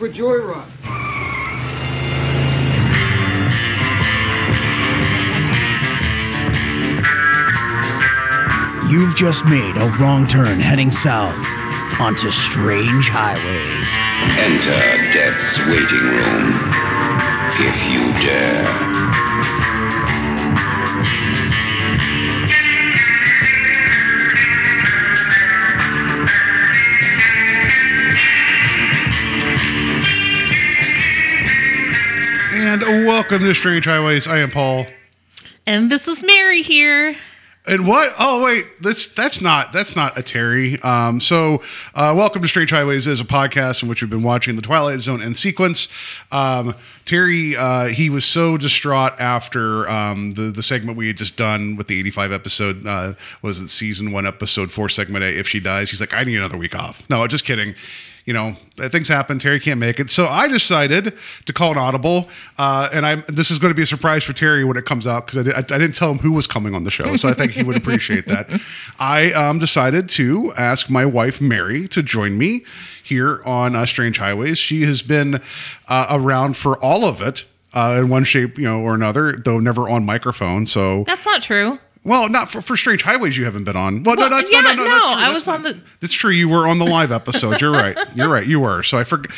[0.00, 0.64] for a joyride.
[8.90, 11.36] You've just made a wrong turn heading south
[12.00, 13.88] onto strange highways.
[14.38, 16.54] Enter death's waiting room,
[17.60, 18.89] if you dare.
[32.82, 34.26] And welcome to Strange Highways.
[34.26, 34.86] I am Paul.
[35.66, 37.14] And this is Mary here.
[37.66, 38.14] And what?
[38.18, 40.80] Oh wait, that's that's not that's not a Terry.
[40.80, 41.62] Um, so,
[41.94, 45.00] uh, welcome to Strange Highways is a podcast in which we've been watching the Twilight
[45.00, 45.88] Zone in sequence.
[46.32, 51.36] Um, Terry, uh, he was so distraught after um, the the segment we had just
[51.36, 52.86] done with the eighty five episode.
[52.86, 55.38] Uh, was it season one, episode four, segment A?
[55.38, 57.02] If she dies, he's like, I need another week off.
[57.10, 57.74] No, just kidding
[58.24, 60.10] you know things happen terry can't make it.
[60.10, 61.14] So i decided
[61.46, 64.32] to call an audible uh, and i this is going to be a surprise for
[64.32, 66.74] terry when it comes out because I, I, I didn't tell him who was coming
[66.74, 68.50] on the show so i think he would appreciate that.
[68.98, 72.64] I um, decided to ask my wife mary to join me
[73.02, 74.58] here on uh, strange highways.
[74.58, 75.40] She has been
[75.88, 79.58] uh, around for all of it uh, in one shape you know or another though
[79.58, 81.78] never on microphone so That's not true.
[82.04, 83.36] Well, not for, for Strange Highways.
[83.36, 84.02] You haven't been on.
[84.02, 84.84] Well, Well, no, that's yeah, no, no, no.
[84.84, 85.14] no, that's true.
[85.14, 86.30] I That's was not- on the- That's true.
[86.32, 87.60] You were on the live episode.
[87.60, 87.96] You're right.
[88.14, 88.46] You're right.
[88.46, 88.82] You were.
[88.82, 89.30] So I forgot.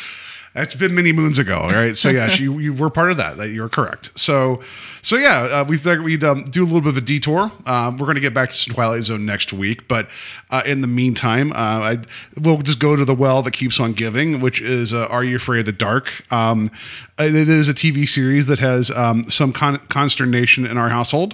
[0.55, 1.97] That's been many moons ago, all right?
[1.97, 3.37] So yes, you you were part of that.
[3.37, 4.11] That you're correct.
[4.15, 4.61] So
[5.01, 7.51] so yeah, uh, we thought we'd um, do a little bit of a detour.
[7.65, 10.09] Um, we're going to get back to Twilight Zone next week, but
[10.51, 11.97] uh, in the meantime, uh, I
[12.39, 15.37] we'll just go to the well that keeps on giving, which is uh, Are You
[15.37, 16.11] Afraid of the Dark?
[16.31, 16.69] Um,
[17.17, 21.33] it is a TV series that has um, some con- consternation in our household.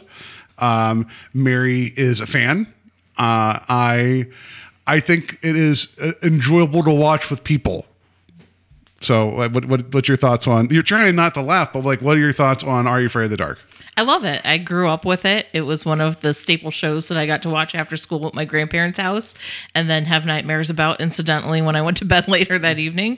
[0.59, 2.68] Um, Mary is a fan.
[3.18, 4.28] Uh, I
[4.88, 7.86] I think it is uh, enjoyable to watch with people.
[9.02, 10.69] So, what, what what's your thoughts on?
[10.69, 13.25] You're trying not to laugh, but like, what are your thoughts on Are You Afraid
[13.25, 13.59] of the Dark?
[13.96, 14.42] I love it.
[14.46, 15.48] I grew up with it.
[15.52, 18.34] It was one of the staple shows that I got to watch after school at
[18.34, 19.36] my grandparents' house
[19.75, 23.18] and then have nightmares about incidentally when I went to bed later that evening.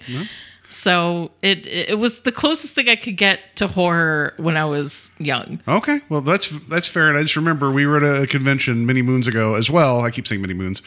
[0.71, 5.11] So it it was the closest thing I could get to horror when I was
[5.19, 5.59] young.
[5.67, 7.09] Okay, well that's that's fair.
[7.09, 10.01] And I just remember we were at a convention many moons ago as well.
[10.01, 10.81] I keep saying many moons.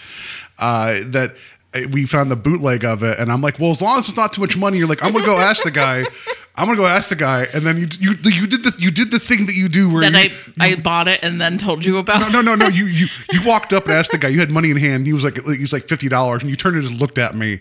[0.58, 1.36] Uh, that
[1.74, 4.16] uh, we found the bootleg of it, and I'm like, well, as long as it's
[4.16, 6.04] not too much money, you're like, I'm gonna go ask the guy.
[6.56, 9.10] I'm gonna go ask the guy, and then you you you did the you did
[9.10, 11.84] the thing that you do where Then you, I I bought it and then told
[11.84, 12.20] you about.
[12.20, 12.68] No, no, no, no.
[12.74, 14.28] You you you walked up and asked the guy.
[14.28, 15.06] You had money in hand.
[15.06, 17.60] He was like he's like fifty dollars, and you turned and just looked at me.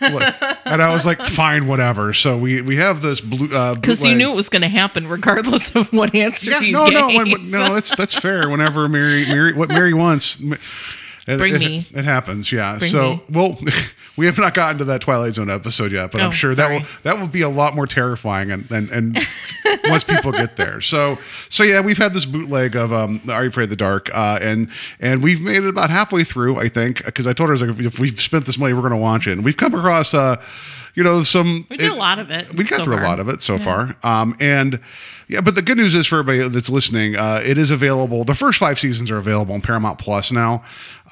[0.00, 2.12] And I was like, fine, whatever.
[2.14, 5.06] So we we have this blue uh, because you knew it was going to happen
[5.08, 7.16] regardless of what answer Yeah, you no, no, gave.
[7.18, 7.74] when, when- no.
[7.74, 8.48] That's that's fair.
[8.48, 10.40] Whenever Mary, Mary, what Mary wants,
[11.28, 11.86] it, Bring it, me.
[11.90, 12.78] It happens, yeah.
[12.78, 13.22] Bring so, me.
[13.30, 13.58] well,
[14.16, 16.78] we have not gotten to that Twilight Zone episode yet, but I'm Oh, sure sorry.
[16.78, 19.18] that will that will be a lot more terrifying, and and, and
[19.84, 20.80] once people get there.
[20.80, 21.18] So,
[21.48, 24.38] so yeah, we've had this bootleg of um, Are You Afraid of the Dark, uh,
[24.40, 24.68] and
[25.00, 27.78] and we've made it about halfway through, I think, because I told her I like,
[27.80, 30.40] if, we've spent this money, we're going to watch it, and we've come across, uh,
[30.94, 33.20] you know, some We did a lot of it We got so through a lot
[33.20, 33.94] of it so far.
[34.02, 34.80] Um, and
[35.28, 38.24] yeah, but the good news is for everybody that's listening, uh, it is available.
[38.24, 40.64] The first five seasons are available on Paramount Plus now.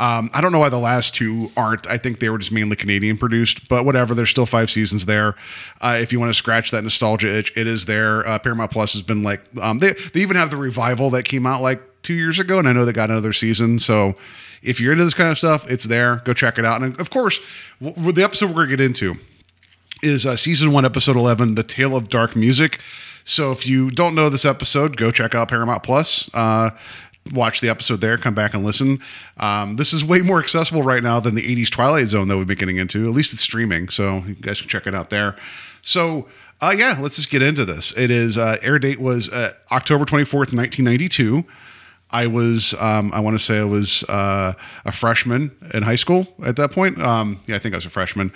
[0.06, 1.84] Um, I don't know why the last two aren't.
[1.88, 4.14] I think they were just mainly Canadian produced, but whatever.
[4.14, 5.34] There's still five seasons there.
[5.80, 8.24] Uh, if you want to scratch that nostalgia itch, it is there.
[8.24, 11.44] Uh, Paramount Plus has been like um, they they even have the revival that came
[11.44, 13.80] out like two years ago, and I know they got another season.
[13.80, 14.14] So
[14.62, 16.22] if you're into this kind of stuff, it's there.
[16.24, 16.82] Go check it out.
[16.82, 17.40] And of course,
[17.82, 19.16] w- the episode we're to get into
[20.04, 22.80] is uh, season one, episode 11, The Tale of Dark Music.
[23.24, 26.30] So if you don't know this episode, go check out Paramount Plus.
[26.32, 26.70] Uh,
[27.32, 29.00] watch the episode there, come back and listen.
[29.38, 32.46] Um, this is way more accessible right now than the 80s Twilight Zone that we've
[32.46, 33.08] been getting into.
[33.08, 35.36] At least it's streaming, so you guys can check it out there.
[35.82, 36.28] So,
[36.60, 37.92] uh, yeah, let's just get into this.
[37.96, 41.44] It is, uh, air date was uh, October 24th, 1992.
[42.10, 44.52] I was, um, I want to say I was uh,
[44.84, 47.02] a freshman in high school at that point.
[47.02, 48.32] Um, yeah, I think I was a freshman.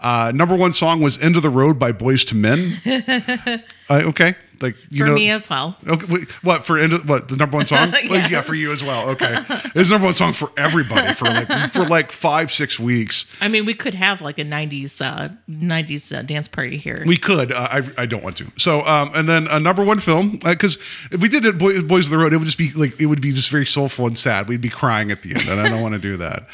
[0.00, 3.62] Uh, number one song was "End of the Road" by Boyz II Men.
[3.88, 5.76] uh, okay, like you for know, me as well.
[5.86, 6.78] Okay, wait, what for?
[6.78, 7.92] End of, what the number one song?
[8.12, 9.08] Well, yeah, for you as well.
[9.10, 13.26] Okay, it was number one song for everybody for like for like five six weeks.
[13.40, 17.02] I mean, we could have like a '90s uh, '90s uh, dance party here.
[17.06, 17.52] We could.
[17.52, 18.52] Uh, I, I don't want to.
[18.56, 20.78] So, um, and then a number one film because
[21.10, 23.06] if we did it, Boy, Boys of the Road, it would just be like it
[23.06, 24.48] would be just very soulful and sad.
[24.48, 26.46] We'd be crying at the end, and I don't want to do that.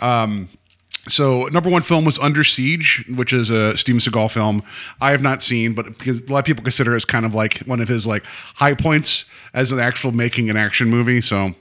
[0.00, 0.48] Um,
[1.08, 4.62] so number one film was Under Siege, which is a Steven Seagal film.
[5.00, 7.34] I have not seen, but because a lot of people consider it as kind of
[7.34, 9.24] like one of his like high points
[9.54, 11.20] as an actual making an action movie.
[11.20, 11.54] So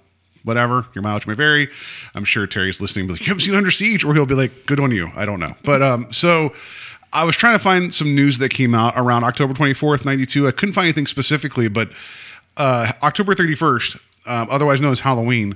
[0.43, 1.69] whatever, your mileage may vary.
[2.13, 4.65] I'm sure Terry's listening, be like, "You haven't seen Under Siege," or he'll be like,
[4.65, 6.53] "Good on you." I don't know, but um, so
[7.13, 10.47] I was trying to find some news that came out around October 24th, 92.
[10.47, 11.89] I couldn't find anything specifically, but
[12.57, 15.55] uh, October 31st, um, otherwise known as Halloween,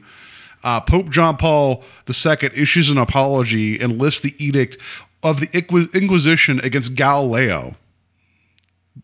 [0.63, 4.77] uh, Pope John Paul II issues an apology and lifts the edict
[5.23, 7.75] of the Inquisition against Galileo.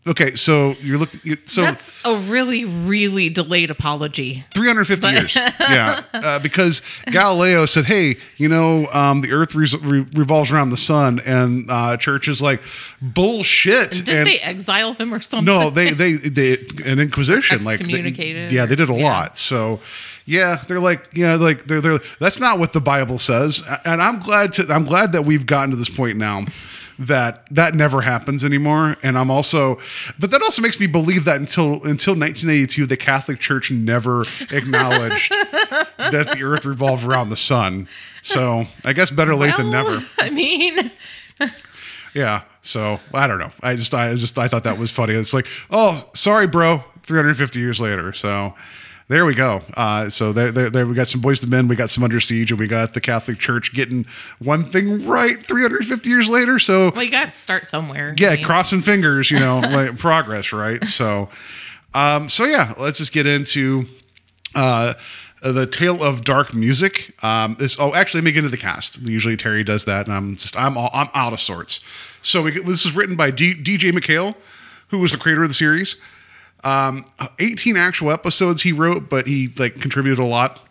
[0.08, 1.38] Okay, so you're looking.
[1.46, 4.46] So That's a really, really delayed apology.
[4.54, 5.36] 350 years.
[5.36, 6.04] Yeah.
[6.14, 10.78] Uh, because Galileo said, hey, you know, um, the earth re- re- revolves around the
[10.78, 11.20] sun.
[11.26, 12.62] And uh, church is like,
[13.02, 13.92] bullshit.
[13.92, 15.46] Did and they exile him or something?
[15.46, 17.60] no, they, they, they, an inquisition.
[17.66, 19.04] Like, they- yeah, they did a yeah.
[19.04, 19.38] lot.
[19.38, 19.80] So,
[20.26, 23.64] yeah, they're like, you know, like they're, they're, that's not what the Bible says.
[23.84, 26.46] And I'm glad to, I'm glad that we've gotten to this point now
[26.98, 28.96] that that never happens anymore.
[29.04, 29.80] And I'm also,
[30.18, 35.32] but that also makes me believe that until, until 1982, the Catholic Church never acknowledged
[35.98, 37.90] that the earth revolved around the sun.
[38.22, 40.06] So I guess better late than never.
[40.18, 40.92] I mean,
[42.16, 42.44] Yeah.
[42.62, 43.52] So I don't know.
[43.62, 45.14] I just I just I thought that was funny.
[45.14, 46.84] It's like, oh, sorry, bro.
[47.04, 48.14] 350 years later.
[48.14, 48.56] So
[49.08, 49.62] there we go.
[49.76, 51.68] Uh, so there, there, there we got some Boyz II Men.
[51.68, 54.06] We got some under siege, and we got the Catholic Church getting
[54.40, 56.58] one thing right 350 years later.
[56.58, 58.16] So well, you got to start somewhere.
[58.18, 60.86] yeah, I mean, crossing fingers, you know, like progress, right?
[60.88, 61.30] So,
[61.94, 63.86] um, so yeah, let's just get into
[64.56, 64.96] uh,
[65.42, 67.14] the tale of dark music.
[67.24, 69.00] Um, this oh, actually, let me get into the cast.
[69.02, 71.80] Usually Terry does that, and I'm just I'm all, I'm out of sorts.
[72.24, 74.34] So we, this is written by D, DJ MacHale,
[74.88, 75.96] who was the creator of the series.
[76.66, 77.06] Um,
[77.40, 80.62] 18 actual episodes he wrote, but he like contributed a lot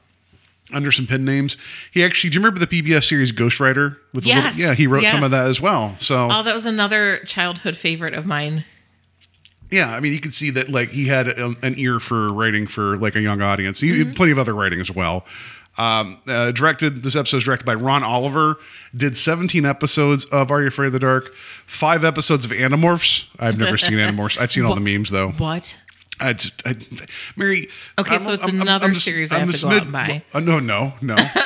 [0.72, 1.56] under some pen names.
[1.92, 3.96] He actually, do you remember the PBS series Ghostwriter?
[4.12, 5.94] With the little- Yes, yeah, he wrote some of that as well.
[5.98, 8.64] So Oh, that was another childhood favorite of mine.
[9.70, 12.66] Yeah, I mean, you could see that like he had a, an ear for writing
[12.66, 13.80] for like a young audience.
[13.80, 14.06] He Mm-hmm.
[14.08, 15.24] had plenty of other writing as well.
[15.76, 18.58] Um, uh, directed this episode is directed by Ron Oliver.
[18.96, 21.34] Did 17 episodes of Are You Afraid of the Dark?
[21.66, 23.24] Five episodes of Animorphs.
[23.40, 24.38] I've never seen Animorphs.
[24.40, 25.30] I've seen all the memes though.
[25.30, 25.76] What?
[26.20, 26.76] I just, I,
[27.36, 27.68] Mary.
[27.98, 30.22] Okay, so it's another series I have to go out and buy.
[30.32, 31.14] Uh, no, no, no.
[31.14, 31.20] Um,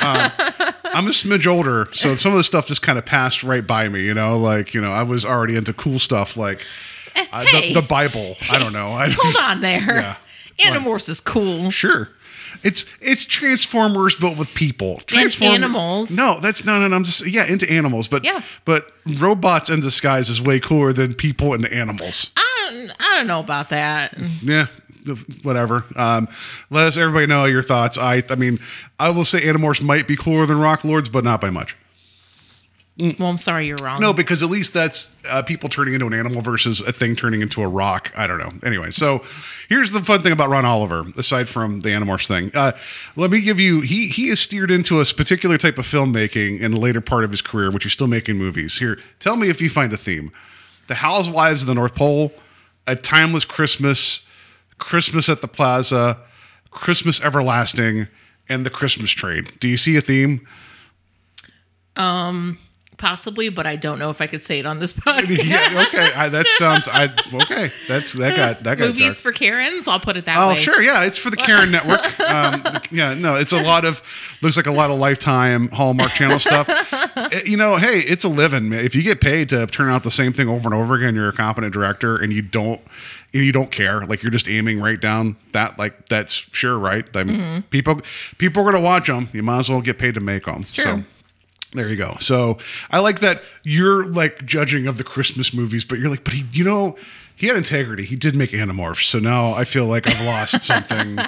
[0.91, 3.89] I'm a smidge older, so some of the stuff just kind of passed right by
[3.89, 4.03] me.
[4.03, 6.65] You know, like you know, I was already into cool stuff like
[7.31, 7.73] uh, hey.
[7.73, 8.35] the, the Bible.
[8.49, 8.91] I don't know.
[8.93, 9.79] I Hold on there.
[9.79, 10.15] Yeah.
[10.59, 11.71] Animorphs is cool.
[11.71, 12.09] Sure.
[12.63, 15.01] It's it's Transformers but with people.
[15.05, 16.11] Transform- animals.
[16.11, 16.95] No, that's no, no, no.
[16.95, 18.41] I'm just yeah into animals, but Yeah.
[18.65, 22.31] but robots in disguise is way cooler than people and animals.
[22.35, 22.48] I
[22.99, 24.15] I don't know about that.
[24.41, 24.67] Yeah,
[25.43, 25.85] whatever.
[25.95, 26.27] Um,
[26.69, 27.97] let us everybody know your thoughts.
[27.97, 28.59] I I mean,
[28.99, 31.75] I will say Animorphs might be cooler than Rock Lords, but not by much.
[32.99, 34.01] Well, I'm sorry you're wrong.
[34.01, 37.41] No, because at least that's uh, people turning into an animal versus a thing turning
[37.41, 38.11] into a rock.
[38.13, 38.51] I don't know.
[38.61, 39.23] Anyway, so
[39.69, 42.51] here's the fun thing about Ron Oliver, aside from the Animorphs thing.
[42.53, 42.73] Uh,
[43.15, 43.79] let me give you.
[43.79, 47.31] He he is steered into a particular type of filmmaking in the later part of
[47.31, 48.79] his career, which he's still making movies.
[48.79, 50.33] Here, tell me if you find a theme:
[50.87, 52.33] The Housewives of the North Pole,
[52.87, 54.21] A Timeless Christmas,
[54.77, 56.17] Christmas at the Plaza,
[56.71, 58.07] Christmas Everlasting,
[58.47, 59.53] and The Christmas Trade.
[59.59, 60.47] Do you see a theme?
[61.95, 62.57] Um,
[62.99, 65.47] Possibly, but I don't know if I could say it on this podcast.
[65.47, 66.11] yeah, okay.
[66.13, 66.87] I, that sounds.
[66.87, 67.71] I okay.
[67.87, 69.15] That's that got that got Movies dark.
[69.23, 70.55] for Karens, I'll put it that Oh way.
[70.57, 72.19] sure, yeah, it's for the Karen Network.
[72.19, 74.01] Um, yeah, no, it's a lot of
[74.41, 76.67] looks like a lot of Lifetime Hallmark Channel stuff.
[76.69, 78.73] Eh, you know, hey, it's a living.
[78.73, 81.29] If you get paid to turn out the same thing over and over again, you're
[81.29, 82.81] a competent director, and you don't,
[83.33, 84.05] and you don't care.
[84.05, 85.79] Like you're just aiming right down that.
[85.79, 87.05] Like that's sure, right?
[87.15, 87.59] I mean, Mm-hmm.
[87.69, 88.01] people
[88.37, 89.29] people are gonna watch them.
[89.31, 90.63] You might as well get paid to make them.
[90.63, 90.83] true.
[90.83, 91.03] So.
[91.73, 92.17] There you go.
[92.19, 92.57] So
[92.89, 96.45] I like that you're like judging of the Christmas movies, but you're like, but he,
[96.51, 96.97] you know,
[97.35, 98.03] he had integrity.
[98.03, 99.03] He did make Animorphs.
[99.03, 101.19] So now I feel like I've lost something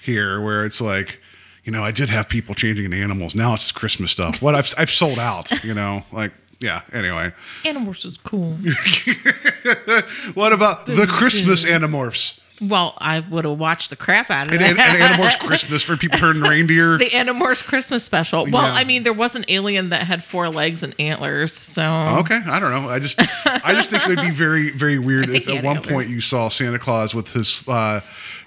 [0.00, 1.20] here where it's like,
[1.64, 3.34] you know, I did have people changing into animals.
[3.34, 4.40] Now it's Christmas stuff.
[4.40, 6.82] What I've, I've sold out, you know, like, yeah.
[6.92, 7.32] Anyway,
[7.64, 8.52] Animorphs is cool.
[10.34, 12.38] what about the Christmas Animorphs?
[12.60, 14.78] Well, I would have watched the crap out of And, that.
[14.78, 16.98] and, and Animorphs Christmas for people turning reindeer.
[16.98, 18.46] the Animorphs Christmas special.
[18.50, 18.72] Well, Yeah.
[18.74, 21.82] I mean, there was an alien that had four legs and antlers, so
[22.20, 22.88] Okay, I don't know.
[22.88, 25.92] I just, I just think it would be very, very weird if at one antlers.
[25.92, 28.00] point you saw Santa Claus with his uh,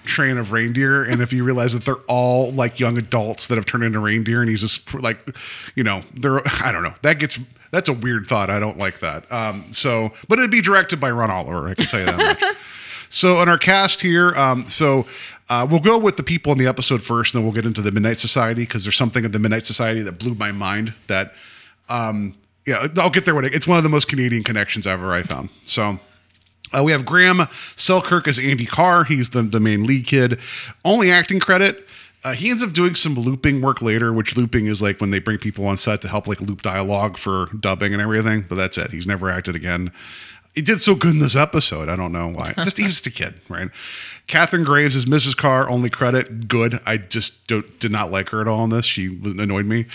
[0.04, 3.66] train of reindeer, and if you realize that they're all like young adults that have
[3.66, 5.18] turned into reindeer, and he's just like,
[5.74, 6.94] you know, they're, I don't know.
[7.02, 7.38] That gets,
[7.70, 8.48] that's a weird thought.
[8.50, 9.30] I don't like that.
[9.32, 11.66] Um, so, but it'd be directed by Ron Oliver.
[11.68, 12.56] I can tell you that much.
[13.14, 15.06] So in our cast here, um, so
[15.48, 17.80] uh, we'll go with the people in the episode first, and then we'll get into
[17.80, 20.94] the Midnight Society because there's something in the Midnight Society that blew my mind.
[21.06, 21.32] That,
[21.88, 22.34] um,
[22.66, 25.22] yeah, I'll get there when it, it's one of the most Canadian connections ever I
[25.22, 25.50] found.
[25.66, 25.98] So.
[26.72, 29.04] Uh, we have Graham Selkirk as Andy Carr.
[29.04, 30.40] He's the, the main lead kid.
[30.84, 31.86] Only acting credit
[32.24, 35.18] Uh, he ends up doing some looping work later, which looping is like when they
[35.18, 38.46] bring people on set to help like loop dialogue for dubbing and everything.
[38.48, 38.90] But that's it.
[38.90, 39.92] He's never acted again.
[40.54, 41.88] He did so good in this episode.
[41.88, 42.52] I don't know why.
[42.62, 43.70] Just he's just a kid, right?
[44.26, 45.36] Catherine Graves is Mrs.
[45.36, 45.68] Carr.
[45.68, 46.80] Only credit good.
[46.86, 48.86] I just don't, did not like her at all in this.
[48.86, 49.86] She annoyed me.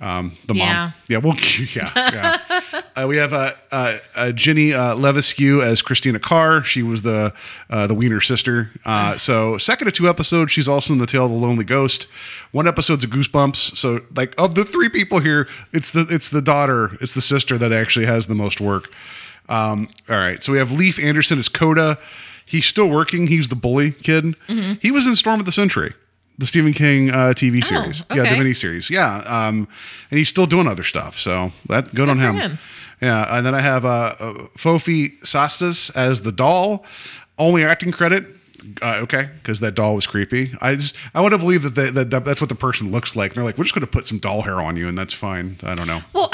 [0.00, 0.72] Um, the Yeah.
[0.74, 0.94] mom.
[1.08, 1.18] Yeah.
[1.18, 1.36] Well,
[1.74, 1.88] yeah.
[1.94, 2.82] yeah.
[2.96, 6.62] uh, we have uh, uh, uh, Ginny uh, Levesque as Christina Carr.
[6.64, 7.32] She was the
[7.70, 8.70] uh, the Wiener sister.
[8.84, 12.06] Uh, so second of two episodes, she's also in the Tale of the Lonely Ghost.
[12.50, 13.76] One episode's of Goosebumps.
[13.76, 17.56] So like of the three people here, it's the it's the daughter, it's the sister
[17.58, 18.90] that actually has the most work.
[19.48, 20.42] Um, all right.
[20.42, 21.98] So we have Leaf Anderson as Coda.
[22.44, 23.28] He's still working.
[23.28, 24.36] He's the bully kid.
[24.80, 25.94] He was in Storm of the Century,
[26.38, 28.02] the Stephen King uh, TV series.
[28.02, 28.16] Oh, okay.
[28.16, 28.36] Yeah, the okay.
[28.36, 28.90] miniseries.
[28.90, 29.18] Yeah.
[29.18, 29.68] Um,
[30.10, 31.18] and he's still doing other stuff.
[31.18, 32.36] So that good, on for him.
[32.36, 32.58] him.
[33.00, 33.36] Yeah.
[33.36, 36.84] And then I have uh, uh, Fofi Sastas as the doll.
[37.38, 38.26] Only acting credit.
[38.80, 40.54] Uh, okay, because that doll was creepy.
[40.60, 43.16] I just I want to believe that, they, that that that's what the person looks
[43.16, 43.32] like.
[43.32, 45.12] And they're like, we're just going to put some doll hair on you, and that's
[45.12, 45.56] fine.
[45.64, 46.02] I don't know.
[46.12, 46.30] Well,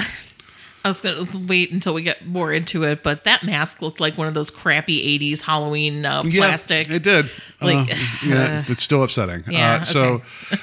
[0.88, 4.16] I was gonna wait until we get more into it, but that mask looked like
[4.16, 6.88] one of those crappy '80s Halloween uh, plastic.
[6.88, 7.30] It did.
[7.60, 9.42] Like, Uh, yeah, it's still upsetting.
[9.48, 10.22] Yeah, uh, so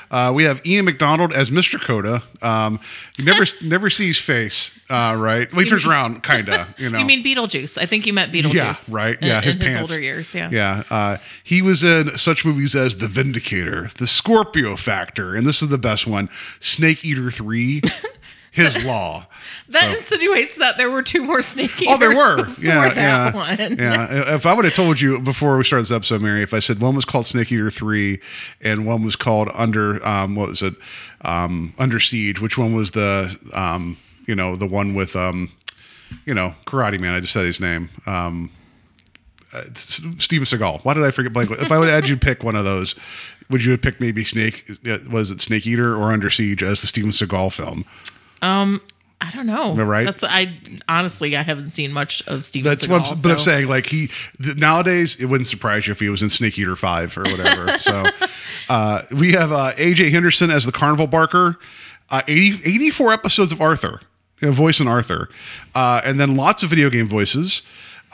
[0.09, 1.79] uh, we have Ian McDonald as Mr.
[1.79, 2.23] Coda.
[2.41, 2.79] Um,
[3.17, 5.51] you never never see his face, uh, right?
[5.51, 6.73] Well, he turns around, kinda.
[6.77, 6.99] You know.
[6.99, 7.77] You mean Beetlejuice?
[7.81, 8.53] I think you meant Beetlejuice.
[8.53, 9.17] Yeah, right.
[9.21, 9.91] Yeah, in, his his, pants.
[9.91, 10.33] older years.
[10.33, 10.49] Yeah.
[10.51, 15.61] Yeah, uh, he was in such movies as The Vindicator, The Scorpio Factor, and this
[15.61, 16.29] is the best one,
[16.59, 17.81] Snake Eater Three,
[18.55, 19.27] His Law.
[19.69, 22.47] That So- insinuates that there were two more snake Oh, there were.
[22.61, 23.57] Yeah, yeah, one.
[23.79, 24.35] yeah.
[24.35, 26.79] If I would have told you before we started this episode, Mary, if I said
[26.81, 28.19] one was called Snake Eater Three
[28.61, 30.75] and one was called Under, um, what was it,
[31.21, 32.39] um, Under Siege?
[32.39, 33.97] Which one was the, um,
[34.27, 35.51] you know, the one with, um,
[36.27, 37.15] you know, Karate Man?
[37.15, 37.89] I just said his name.
[38.05, 38.51] Um,
[39.51, 40.85] uh, Steven Seagal.
[40.85, 41.33] Why did I forget?
[41.33, 41.49] Blank?
[41.51, 42.93] If I would had you pick one of those,
[43.49, 44.69] would you have picked maybe Snake?
[44.87, 47.83] uh, Was it Snake Eater or Under Siege as the Steven Seagal film?
[49.21, 49.73] I don't know.
[49.73, 50.05] right?
[50.05, 50.55] That's I
[50.87, 52.89] honestly I haven't seen much of Steven That's Seagal.
[52.89, 54.09] what, I'm, but I'm saying like he
[54.41, 57.77] th- nowadays it wouldn't surprise you if he was in Snake Eater Five or whatever.
[57.77, 58.05] so
[58.69, 61.57] uh, we have uh, AJ Henderson as the Carnival Barker,
[62.09, 64.01] uh, 80, 84 episodes of Arthur,
[64.41, 65.29] uh, voice in Arthur,
[65.73, 67.61] uh, and then lots of video game voices.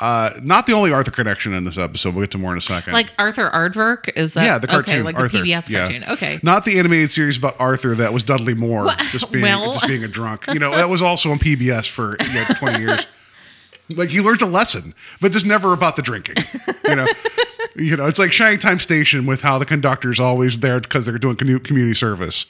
[0.01, 2.15] Uh, not the only Arthur connection in this episode.
[2.15, 2.93] We'll get to more in a second.
[2.93, 4.43] Like Arthur Aardvark is that?
[4.43, 5.37] yeah, the cartoon, okay, like Arthur.
[5.41, 5.79] the PBS Yeah.
[5.79, 6.03] cartoon.
[6.05, 6.39] Okay.
[6.43, 10.03] not the animated series about Arthur that was Dudley Moore just being well- just being
[10.03, 10.45] a drunk.
[10.47, 13.05] You know, that was also on PBS for yeah, twenty years.
[13.89, 16.35] Like he learns a lesson, but it's never about the drinking.
[16.87, 17.07] You know,
[17.75, 21.17] you know, it's like Shining Time Station with how the conductor's always there because they're
[21.17, 22.45] doing commu- community service.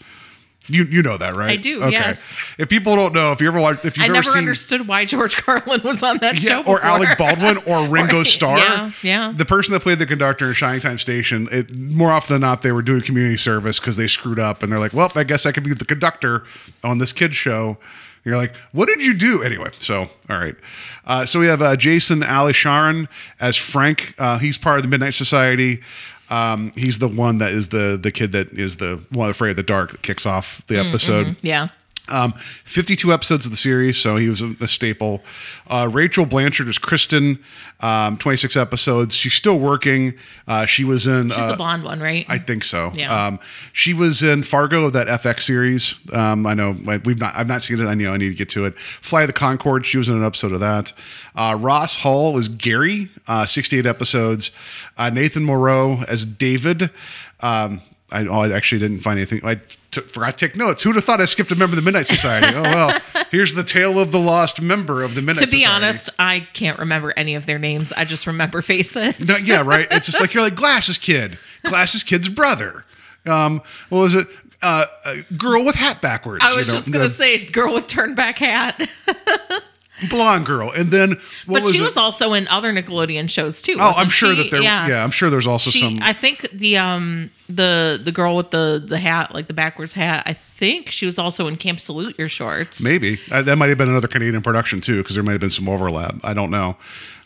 [0.67, 1.49] You you know that, right?
[1.49, 2.35] I do, yes.
[2.59, 5.05] If people don't know, if you ever watch, if you've ever never seen, understood why
[5.05, 6.71] George Carlin was on that yeah, show.
[6.71, 6.81] or.
[6.83, 8.57] Alec Baldwin or Ringo Or- Starr.
[8.59, 9.33] Yeah, yeah.
[9.35, 12.61] The person that played the conductor in Shining Time Station, it, more often than not,
[12.61, 15.45] they were doing community service because they screwed up, and they're like, "Well, I guess
[15.47, 16.43] I could be the conductor
[16.83, 17.77] on this kid's show."
[18.23, 20.55] You're like, "What did you do?" Anyway, so all right.
[21.05, 23.07] Uh, so we have uh, Jason Alisharan
[23.39, 24.13] as Frank.
[24.19, 25.81] Uh, he's part of the Midnight Society.
[26.31, 29.55] Um, he's the one that is the the kid that is the one afraid of
[29.57, 31.35] the dark that kicks off the episode.
[31.41, 31.67] yeah.
[32.11, 32.33] Um,
[32.65, 35.21] 52 episodes of the series, so he was a, a staple.
[35.67, 37.43] Uh, Rachel Blanchard is Kristen,
[37.79, 39.15] um, 26 episodes.
[39.15, 40.13] She's still working.
[40.47, 41.29] Uh, she was in.
[41.29, 42.25] She's uh, the blonde one, right?
[42.29, 42.91] I think so.
[42.93, 43.27] Yeah.
[43.27, 43.39] Um,
[43.73, 45.95] she was in Fargo, that FX series.
[46.13, 46.71] Um, I know
[47.05, 47.35] we've not.
[47.35, 47.87] I've not seen it.
[47.87, 48.77] I know I need to get to it.
[48.77, 49.85] Fly the Concord.
[49.85, 50.93] She was in an episode of that.
[51.35, 53.09] Uh, Ross Hall was Gary.
[53.27, 54.51] Uh, 68 episodes.
[54.97, 56.89] Uh, Nathan Moreau as David.
[57.39, 59.39] Um, I, oh, I actually didn't find anything.
[59.43, 60.83] I forgot to take notes.
[60.83, 62.53] Who'd have thought I skipped a member of the Midnight Society?
[62.53, 62.99] oh well.
[63.31, 65.51] Here's the tale of the lost member of the Midnight Society.
[65.51, 65.85] to be Society.
[65.85, 67.93] honest, I can't remember any of their names.
[67.93, 69.27] I just remember faces.
[69.27, 69.87] No, yeah, right.
[69.89, 72.85] It's just like you're like glasses kid, glasses kid's brother.
[73.25, 74.27] Um, what was it?
[74.61, 76.43] Uh, a girl with hat backwards.
[76.45, 78.89] I was you know, just gonna say girl with turned back hat.
[80.09, 81.17] blonde girl, and then
[81.47, 81.81] But was she it?
[81.81, 83.77] was also in other Nickelodeon shows too.
[83.79, 84.43] oh, I'm sure she?
[84.43, 84.61] that there.
[84.61, 85.03] Yeah.
[85.03, 85.99] I'm sure there's also She, some.
[86.01, 90.23] I think the um the the girl with the the hat like the backwards hat.
[90.25, 92.83] I think she was also in Camp Salute Your Shorts.
[92.83, 95.49] Maybe uh, that might have been another Canadian production too, because there might have been
[95.49, 96.15] some overlap.
[96.23, 96.77] I don't know.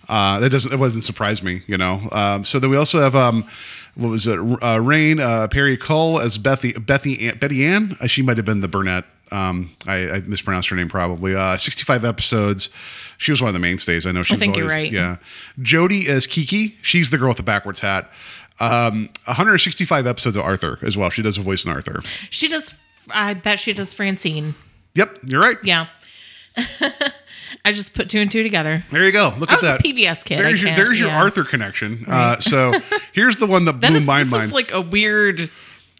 [0.07, 0.71] Uh, that doesn't.
[0.71, 2.07] It doesn't surprise me, you know.
[2.11, 3.47] Um, so then we also have um,
[3.95, 4.37] what was it?
[4.37, 7.97] Uh, Raine uh, Pare-Coull as Bethy Bethy Betty Ann.
[7.99, 9.05] Uh, she might have been the Burnett.
[9.31, 11.35] Um, I, I mispronounced her name probably.
[11.35, 12.69] Uh, Sixty-five episodes.
[13.17, 14.05] She was one of the mainstays.
[14.05, 14.21] I know.
[14.21, 14.91] She was think you're right.
[14.91, 15.17] Yeah.
[15.61, 16.77] Jody as Kiki.
[16.81, 18.11] She's the girl with the backwards hat.
[18.59, 21.09] Um, 165 episodes of Arthur as well.
[21.09, 22.01] She does a voice in Arthur.
[22.29, 22.73] She does.
[23.11, 24.55] I bet she does Francine.
[24.95, 25.57] Yep, you're right.
[25.63, 25.87] Yeah.
[27.63, 28.83] I just put two and two together.
[28.91, 29.33] There you go.
[29.37, 29.83] Look I at was a that.
[29.83, 30.39] PBS kid.
[30.39, 31.21] There's your there's your yeah.
[31.21, 32.05] Arthur connection.
[32.07, 32.73] Uh, so
[33.13, 34.43] here's the one that blew is, my this mind.
[34.45, 35.49] is like a weird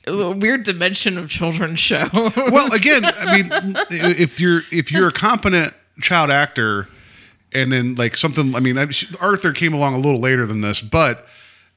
[0.07, 2.07] a weird dimension of children's show.
[2.13, 6.87] well again i mean if you're if you're a competent child actor
[7.53, 8.77] and then like something i mean
[9.19, 11.25] arthur came along a little later than this but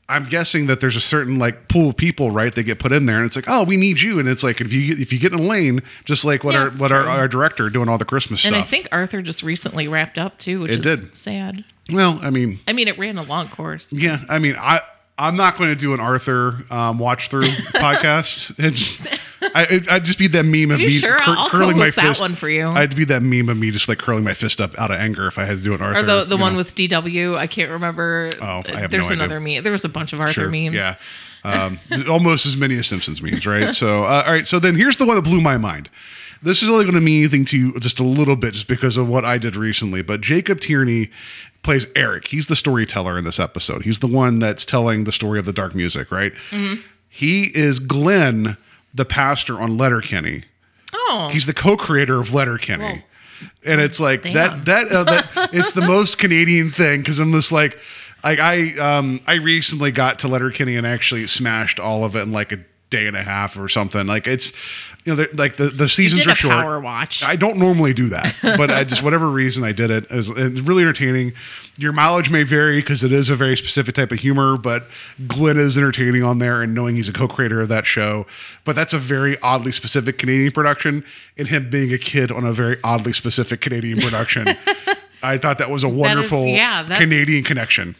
[0.08, 3.06] i'm guessing that there's a certain like pool of people right they get put in
[3.06, 5.18] there and it's like oh we need you and it's like if you if you
[5.18, 7.98] get in a lane just like what Yeah, our what our, our director doing all
[7.98, 10.86] the christmas and stuff And I think Arthur just recently wrapped up too, which It
[10.86, 11.16] is did.
[11.16, 11.64] sad.
[11.90, 13.92] well i mean I mean, it ran a long course.
[13.92, 14.80] yeah i mean i
[15.18, 17.42] i'm not going to do an arthur um, watch through
[17.74, 18.98] podcast it's
[19.40, 21.16] I, I'd just be that meme of me sure?
[21.18, 22.20] cur- I'll curling my fist.
[22.20, 22.68] one for you.
[22.68, 25.26] I'd be that meme of me just like curling my fist up out of anger
[25.28, 26.00] if I had to do an Arthur.
[26.00, 26.58] Or the the one know.
[26.58, 27.38] with DW.
[27.38, 28.30] I can't remember.
[28.42, 29.24] Oh, I have There's no idea.
[29.24, 29.62] another meme.
[29.62, 30.74] There was a bunch of Arthur Sure, memes.
[30.74, 30.96] Yeah.
[31.44, 31.78] Um,
[32.10, 33.72] almost as many as Simpsons memes, right?
[33.74, 34.46] So, uh, all right.
[34.46, 35.88] So then here's the one that blew my mind.
[36.42, 38.96] This is only going to mean anything to you just a little bit, just because
[38.96, 40.02] of what I did recently.
[40.02, 41.10] But Jacob Tierney
[41.62, 42.28] plays Eric.
[42.28, 43.82] He's the storyteller in this episode.
[43.82, 46.32] He's the one that's telling the story of the dark music, right?
[46.50, 46.80] Mm-hmm.
[47.08, 48.56] He is Glenn,
[48.94, 50.44] the pastor on Letterkenny.
[50.92, 52.84] Oh, He's the co-creator of Letterkenny.
[52.84, 53.02] Whoa.
[53.64, 54.34] And it's like Damn.
[54.34, 57.78] that that, uh, that it's the most Canadian thing because I'm just like
[58.24, 62.32] like I um I recently got to Letterkenny and actually smashed all of it in
[62.32, 62.58] like a
[62.90, 64.06] day and a half or something.
[64.06, 64.52] Like it's
[65.04, 66.54] you know like the the seasons are short.
[66.54, 67.22] power watch.
[67.22, 70.04] I don't normally do that, but I just whatever reason I did it.
[70.04, 71.32] It was, it's really entertaining.
[71.76, 74.88] Your mileage may vary because it is a very specific type of humor, but
[75.28, 78.26] Glenn is entertaining on there, and knowing he's a co-creator of that show.
[78.64, 81.04] But that's a very oddly specific Canadian production,
[81.36, 84.48] and him being a kid on a very oddly specific Canadian production.
[85.22, 87.96] I thought that was a wonderful yeah, that's- Canadian connection.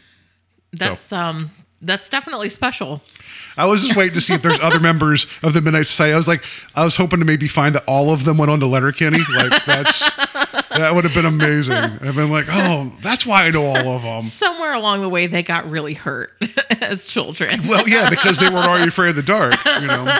[0.73, 3.01] that's um, that's definitely special.
[3.55, 6.13] I was just waiting to see if there's other members of the Midnight Society.
[6.13, 6.43] I was like,
[6.75, 9.19] I was hoping to maybe find that all of them went on to Letterkenny.
[9.35, 9.99] Like that's
[10.69, 11.75] that would have been amazing.
[11.75, 14.21] I've been like, oh, that's why I know all of them.
[14.21, 16.31] Somewhere along the way, they got really hurt
[16.81, 17.61] as children.
[17.67, 20.19] Well, yeah, because they weren't already afraid of the dark, you know.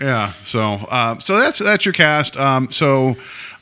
[0.00, 0.32] Yeah.
[0.44, 2.36] So, uh, so that's that's your cast.
[2.36, 3.16] Um, so,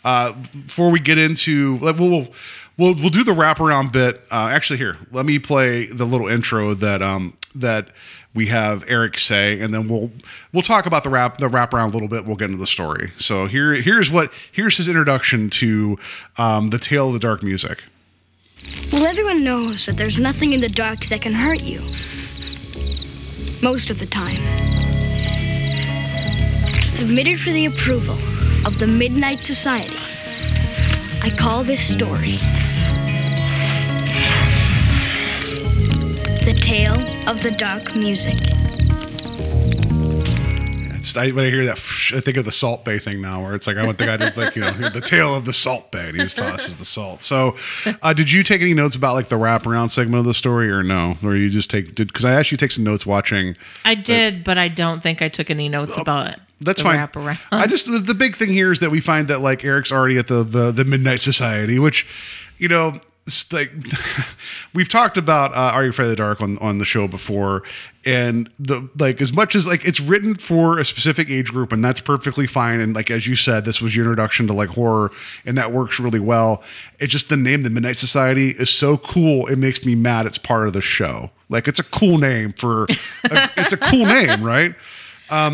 [0.05, 0.33] uh,
[0.67, 2.29] before we get into, like, we'll
[2.77, 4.23] we'll we'll do the wraparound bit.
[4.31, 7.89] Uh, actually, here, let me play the little intro that um that
[8.35, 10.11] we have Eric say, and then we'll
[10.53, 12.27] we'll talk about the wrap the wraparound a little bit.
[12.27, 13.13] We'll get into the story.
[13.17, 15.99] So here here's what here's his introduction to
[16.37, 17.85] um, the tale of the dark music.
[18.93, 21.81] Well, everyone knows that there's nothing in the dark that can hurt you.
[23.63, 24.41] Most of the time.
[26.83, 28.17] Submitted for the approval
[28.67, 29.97] of the Midnight Society,
[31.25, 32.37] I call this story
[36.45, 38.37] The Tale of the Dark Music.
[41.09, 41.79] It's, I, when I hear that,
[42.15, 44.17] I think of the Salt Bae thing now, where it's like I want the guy
[44.17, 46.05] to like you know the tail of the Salt Bae.
[46.05, 47.23] And he just tosses the salt.
[47.23, 47.57] So,
[48.03, 50.83] uh, did you take any notes about like the wraparound segment of the story, or
[50.83, 51.17] no?
[51.23, 53.57] Or you just take did because I actually take some notes watching.
[53.85, 56.41] I did, but I don't think I took any notes about it.
[56.61, 56.99] That's the fine.
[56.99, 57.39] Wraparound.
[57.51, 60.19] I just the, the big thing here is that we find that like Eric's already
[60.19, 62.07] at the the, the Midnight Society, which
[62.59, 63.01] you know.
[63.53, 63.73] Like
[64.75, 67.63] we've talked about uh, Are You Afraid of the Dark on, on the show before,
[68.05, 71.83] and the like as much as like it's written for a specific age group, and
[71.83, 72.81] that's perfectly fine.
[72.81, 75.11] And like as you said, this was your introduction to like horror,
[75.47, 76.63] and that works really well.
[76.99, 79.47] It's just the name, the Midnight Society, is so cool.
[79.47, 80.27] It makes me mad.
[80.27, 81.31] It's part of the show.
[81.49, 82.85] Like it's a cool name for.
[82.85, 82.97] A,
[83.57, 84.75] it's a cool name, right?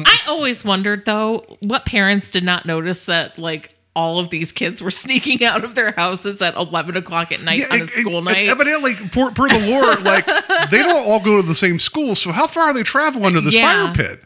[0.05, 4.81] I always wondered though, what parents did not notice that like all of these kids
[4.83, 8.19] were sneaking out of their houses at eleven o'clock at night on a it- school
[8.19, 8.49] it- night.
[8.49, 10.27] Evidently, per, per the lore, like
[10.71, 12.15] they don't all go to the same school.
[12.15, 13.93] So how far are they traveling to this Yeah.
[13.93, 14.23] fire pit?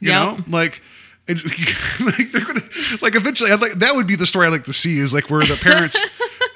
[0.00, 0.16] You Yep.
[0.38, 0.80] know, like
[1.28, 1.44] it's
[2.00, 2.62] like they're gonna
[3.02, 3.50] like eventually.
[3.52, 5.56] I'd like that would be the story I like to see is like where the
[5.56, 5.96] parents.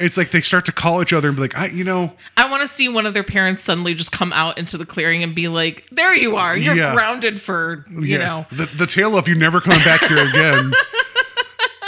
[0.01, 2.51] it's like they start to call each other and be like, I, you know, I
[2.51, 5.35] want to see one of their parents suddenly just come out into the clearing and
[5.35, 6.57] be like, "There you are.
[6.57, 6.95] You're Yeah.
[6.95, 10.73] grounded for you yeah, know." the the tale of you never coming back here again.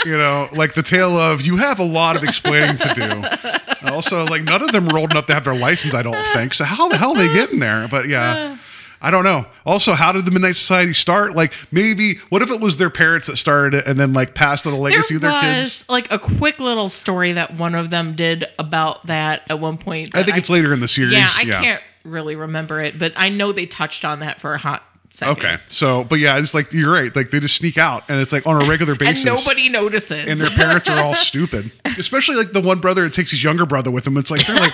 [0.05, 3.03] You know, like the tale of you have a lot of explaining to do.
[3.03, 5.93] And also, like none of them were old enough to have their license.
[5.93, 6.53] I don't think.
[6.53, 7.87] So how the hell are they getting there?
[7.87, 8.57] But yeah.
[8.99, 9.45] I don't know.
[9.63, 11.35] Also, how did the Midnight Society start?
[11.35, 14.65] Like, maybe what if it was their parents that started it and then like passed
[14.65, 15.89] on the legacy there of their was kids?
[15.89, 20.15] like a quick little story that one of them did about that at one point.
[20.15, 21.13] I think it's later in the series.
[21.13, 24.57] Yeah, I can't really remember it, but I know they touched on that for a
[24.57, 25.37] hot second.
[25.37, 27.15] Okay, so but yeah, it's like you're right.
[27.15, 29.25] Like they just sneak out, and it's like on a regular and basis.
[29.25, 30.27] nobody notices.
[30.27, 31.71] and their parents are all stupid.
[31.97, 34.17] Especially like the one brother that takes his younger brother with him.
[34.17, 34.73] It's like they're like,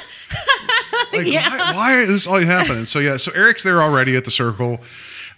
[1.14, 1.50] like Yeah.
[1.50, 2.86] why, why is this all happening?
[2.86, 4.80] So yeah, so Eric's there already at the circle.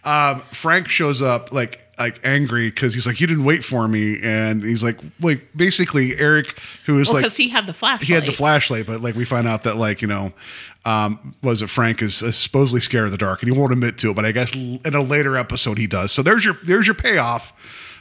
[0.03, 4.19] Um, Frank shows up like like angry because he's like, "You didn't wait for me,"
[4.21, 8.07] and he's like, like basically Eric, who is Well, like because he had the flashlight.
[8.07, 10.33] he had the flashlight, but like we find out that like you know,
[10.83, 13.97] um, was it Frank is uh, supposedly scared of the dark and he won't admit
[13.99, 16.11] to it, but I guess in a later episode he does.
[16.11, 17.53] So there's your there's your payoff,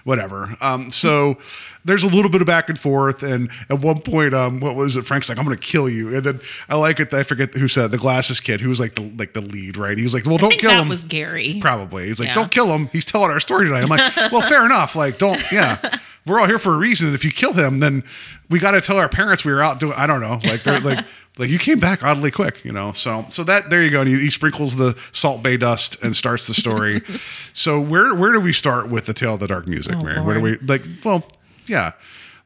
[0.05, 0.57] whatever.
[0.61, 1.37] Um, so
[1.85, 4.97] there's a little bit of back and forth, and at one point, um, what was
[4.97, 5.05] it?
[5.05, 7.12] Frank's like, "I'm gonna kill you," and then I like it.
[7.12, 9.77] I forget who said it, the glasses kid, who was like the like the lead,
[9.77, 9.97] right?
[9.99, 11.59] He was like, "Well, don't kill that him." was Gary.
[11.61, 12.07] Probably.
[12.07, 12.35] He's like, Yeah.
[12.37, 12.88] don't kill him.
[12.93, 13.83] He's telling our story tonight.
[13.83, 14.97] I'm like, well, fair enough.
[14.97, 15.99] Like, don't, yeah.
[16.27, 17.09] We're all here for a reason.
[17.09, 18.03] And if you kill him, then
[18.49, 20.40] we got to tell our parents we were out doing, I don't know.
[20.43, 21.05] Like, they're like,
[21.37, 22.92] like you came back oddly quick, you know?
[22.92, 24.01] So, so that, there you go.
[24.01, 27.03] And he, he sprinkles the Salt Bae dust and starts the story.
[27.53, 30.20] so where, where do we start with the Tale of the Dark music, Mary?
[30.20, 31.25] Where do we, like, well,
[31.66, 31.92] yeah.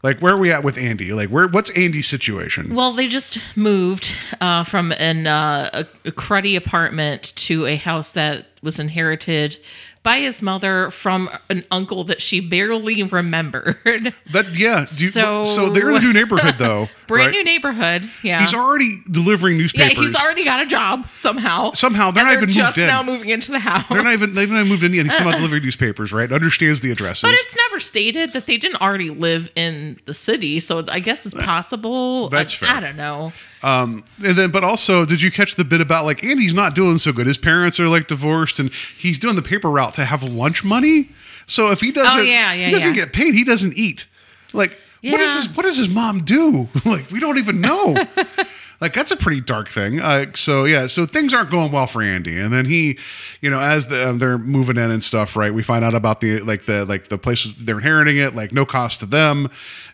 [0.02, 1.12] Like, where are we at with Andy?
[1.12, 2.74] Like, where, what's Andy's situation?
[2.74, 8.12] Well, they just moved uh, from an uh, a, a cruddy apartment to a house
[8.12, 9.58] that was inherited
[10.08, 13.76] by his mother from an uncle that she barely remembered.
[14.32, 14.84] That, yeah.
[14.88, 16.88] Do you, so, So- they're in a new neighborhood though.
[17.06, 17.32] Brand right?
[17.32, 18.08] new neighborhood.
[18.22, 18.40] Yeah.
[18.40, 19.94] He's already delivering newspapers.
[19.96, 21.72] yeah, he's already got a job somehow.
[21.72, 22.86] Somehow, they're And not even moved in.
[22.86, 23.84] now moving into the house.
[23.88, 25.06] They're not even they've not moved in yet.
[25.06, 26.30] He's somehow delivering newspapers, right?
[26.30, 27.22] Understands the addresses.
[27.22, 31.24] But it's never stated that they didn't already live in the city, so I guess
[31.24, 32.28] it's possible.
[32.28, 32.76] That's I, fair.
[32.76, 33.32] I don't know.
[33.62, 36.98] Um, and then, but also, did you catch the bit about like Andy's not doing
[36.98, 37.26] so good?
[37.26, 41.10] His parents are like divorced, and he's doing the paper route to have lunch money.
[41.46, 43.04] So if he doesn't, Oh, yeah, yeah, he doesn't yeah.
[43.04, 43.34] get paid.
[43.34, 44.06] He doesn't eat.
[44.52, 46.68] Like, what does his what does his mom do?
[46.84, 47.96] like, we don't even know.
[48.80, 50.00] like, that's a pretty dark thing.
[50.00, 52.98] Uh, so yeah, so things aren't going well for Andy, and then he,
[53.40, 55.52] you know, as the, um, they're moving in and stuff, right?
[55.52, 58.64] We find out about the like the like the place they're inheriting it, like no
[58.64, 59.50] cost to them,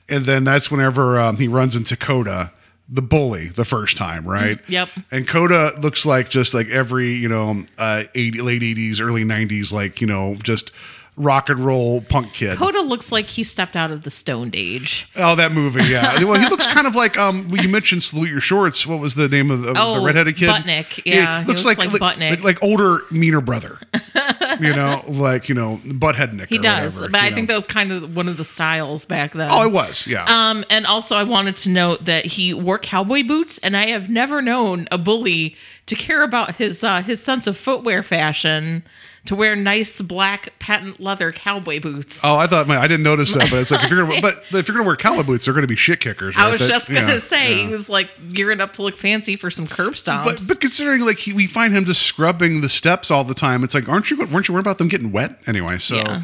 [0.08, 2.52] and then that's whenever um, he runs into Coda.
[2.88, 4.60] The bully the first time, right?
[4.68, 4.90] yep.
[5.10, 9.72] And Coda looks like just like every, you know, uh 80, late 80s, early 90s,
[9.72, 10.70] like, you know, just
[11.16, 12.56] rock and roll punk kid.
[12.58, 15.08] Coda looks like he stepped out of the Stoned Age.
[15.16, 16.22] Oh, that movie, yeah.
[16.24, 17.48] well, he looks kind of like um.
[17.50, 20.36] You mentioned "Salute Your Shorts." What was the name of the, of the Oh, redheaded
[20.36, 20.48] kid?
[20.48, 21.02] Budnick.
[21.04, 22.30] Yeah, he looks like Budnick.
[22.30, 23.78] like, like older, meaner brother.
[24.60, 26.48] you know, like you know, butthead Nick.
[26.48, 29.32] He does, whatever, but I think that was kind of one of the styles back
[29.32, 29.48] then.
[29.50, 30.24] Oh, it was, yeah.
[30.24, 34.08] Um, and also I wanted to note that he wore cowboy boots, and I have
[34.10, 38.84] never known a bully to care about his uh, his sense of footwear fashion
[39.26, 42.20] to wear nice black patent leather cowboy boots.
[42.22, 44.34] Oh, I thought man, I didn't notice that, but it's like if you're gonna, but
[44.52, 46.34] if you're gonna wear cowboy boots, they're gonna be shit kickers.
[46.36, 47.62] I was That- just gonna yeah, say yeah.
[47.64, 50.24] he was like gearing up to look fancy for some curb stomps.
[50.24, 53.64] But, but considering like he, we find him just scrubbing the steps all the time,
[53.64, 54.18] it's like, aren't you?
[54.26, 55.78] weren't you worried about them getting wet anyway?
[55.78, 56.22] So, Yeah.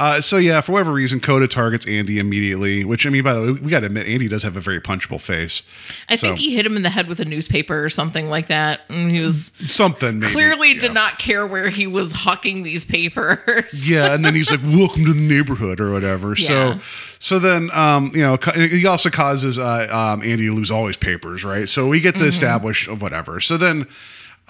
[0.00, 2.84] Uh, so yeah, for whatever reason, Coda targets Andy immediately.
[2.86, 4.80] Which I mean, by the way, we got to admit, Andy does have a very
[4.80, 5.62] punchable face.
[6.08, 8.48] I so- think he hit him in the head with a newspaper or something like
[8.48, 10.80] that, and he was Something maybe, clearly yeah.
[10.80, 13.90] did not care where he was hawking these papers.
[13.90, 16.34] Yeah, and then he's like, "Welcome to the neighborhood" or whatever.
[16.34, 16.46] Yeah.
[16.46, 16.80] So,
[17.18, 20.96] so then, um, you know, he also causes uh, um, Andy to lose all his
[20.96, 21.68] papers, right?
[21.68, 23.38] So we get to establish of whatever.
[23.40, 23.86] So then.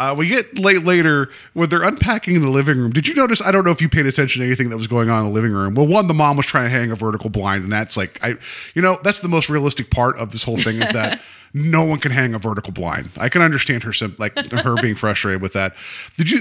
[0.00, 2.90] Uh, we get late later when they're unpacking in the living room.
[2.90, 3.42] Did you notice?
[3.42, 5.34] I don't know if you paid attention to anything that was going on in the
[5.34, 5.74] living room.
[5.74, 8.36] Well, one, the mom was trying to hang a vertical blind, and that's like, I,
[8.74, 11.20] you know, that's the most realistic part of this whole thing is that
[11.52, 13.10] no one can hang a vertical blind.
[13.18, 15.74] I can understand her, sim- like her being frustrated with that.
[16.16, 16.38] Did you?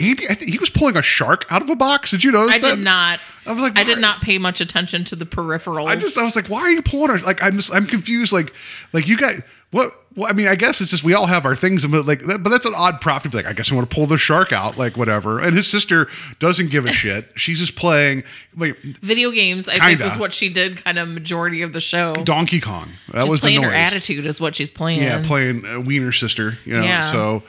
[0.00, 2.12] Andy, I think he was pulling a shark out of a box.
[2.12, 2.76] Did you notice I that?
[2.76, 3.20] did not.
[3.44, 5.86] I was like, I did not pay much attention to the peripherals.
[5.86, 8.32] I just I was like, why are you pulling our like I'm just I'm confused.
[8.32, 8.52] Like
[8.94, 9.34] like you got
[9.72, 12.20] what well, I mean, I guess it's just we all have our things, but like,
[12.26, 13.46] but that's an odd prop to be like.
[13.46, 15.40] I guess I want to pull the shark out, like whatever.
[15.40, 16.06] And his sister
[16.38, 17.30] doesn't give a shit.
[17.34, 18.22] She's just playing
[18.54, 19.68] like video games.
[19.68, 20.04] I think Kinda.
[20.04, 22.12] was what she did, kind of majority of the show.
[22.12, 22.90] Donkey Kong.
[23.12, 23.70] That She's was the playing noise.
[23.70, 25.00] her attitude is what she's playing.
[25.00, 26.58] Yeah, playing uh, Wiener sister.
[26.66, 27.00] You know, Yeah.
[27.00, 27.42] so.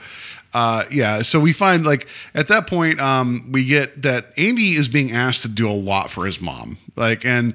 [0.54, 4.86] Uh, yeah, so we find like at that point, um, we get that Andy is
[4.86, 6.78] being asked to do a lot for his mom.
[6.94, 7.54] Like, and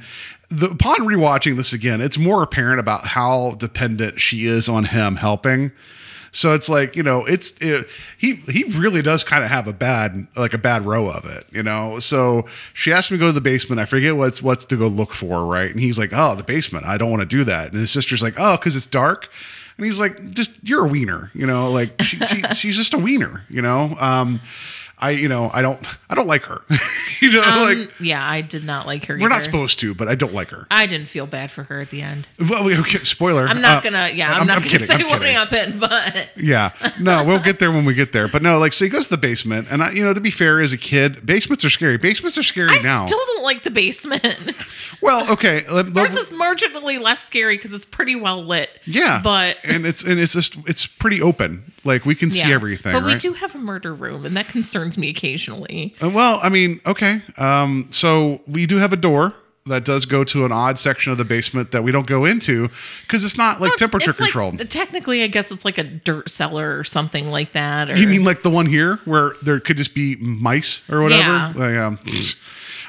[0.49, 5.15] the, upon rewatching this again, it's more apparent about how dependent she is on him
[5.15, 5.71] helping.
[6.31, 9.73] So it's like you know, it's it, he he really does kind of have a
[9.73, 11.99] bad like a bad row of it, you know.
[11.99, 13.79] So she asked me to go to the basement.
[13.79, 15.71] I forget what's what's to go look for, right?
[15.71, 16.85] And he's like, "Oh, the basement.
[16.85, 19.29] I don't want to do that." And his sister's like, "Oh, because it's dark."
[19.77, 21.71] And he's like, "Just you're a wiener, you know.
[21.71, 24.39] Like she, she she's just a wiener, you know." Um,
[24.99, 26.61] I you know I don't I don't like her,
[27.21, 27.41] you know.
[27.41, 29.17] Um, like yeah, I did not like her.
[29.19, 30.67] we're not supposed to, but I don't like her.
[30.71, 32.27] I didn't feel bad for her at the end.
[32.49, 33.45] Well, okay, spoiler.
[33.47, 34.09] I'm not Uh, gonna.
[34.13, 36.71] Yeah, I'm, not gonna kidding, say I'm what happened, but Yeah.
[36.99, 38.27] No, we'll get there when we get there.
[38.27, 39.67] But no, like, so he goes to the basement.
[39.69, 41.97] And, I, you know, to be fair, as a kid, basements are scary.
[41.97, 43.03] Basements are scary I now.
[43.03, 44.55] I still don't like the basement.
[45.01, 45.67] well, okay.
[45.69, 48.69] let- is marginally less scary because it's pretty well lit.
[48.85, 49.21] yeah.
[49.23, 51.71] but and it's, and it's just, it's pretty open.
[51.83, 52.91] Like, we can see everything.
[52.91, 55.95] But we do have a murder room, and that concerns concerns me occasionally.
[56.01, 57.21] Uh, Well, I mean, okay.
[57.37, 59.33] Um, so we do have a door
[59.65, 62.69] that does go to an odd section of the basement that we don't go into
[63.01, 64.69] because it's not like Well, it's- temperature it's like- controlled.
[64.69, 67.89] technically, I guess it's like a dirt cellar or something like that.
[67.91, 71.21] Or, you mean like the one here where there could just be mice or whatever?
[71.21, 71.53] Yeah.
[71.55, 71.99] Like, um,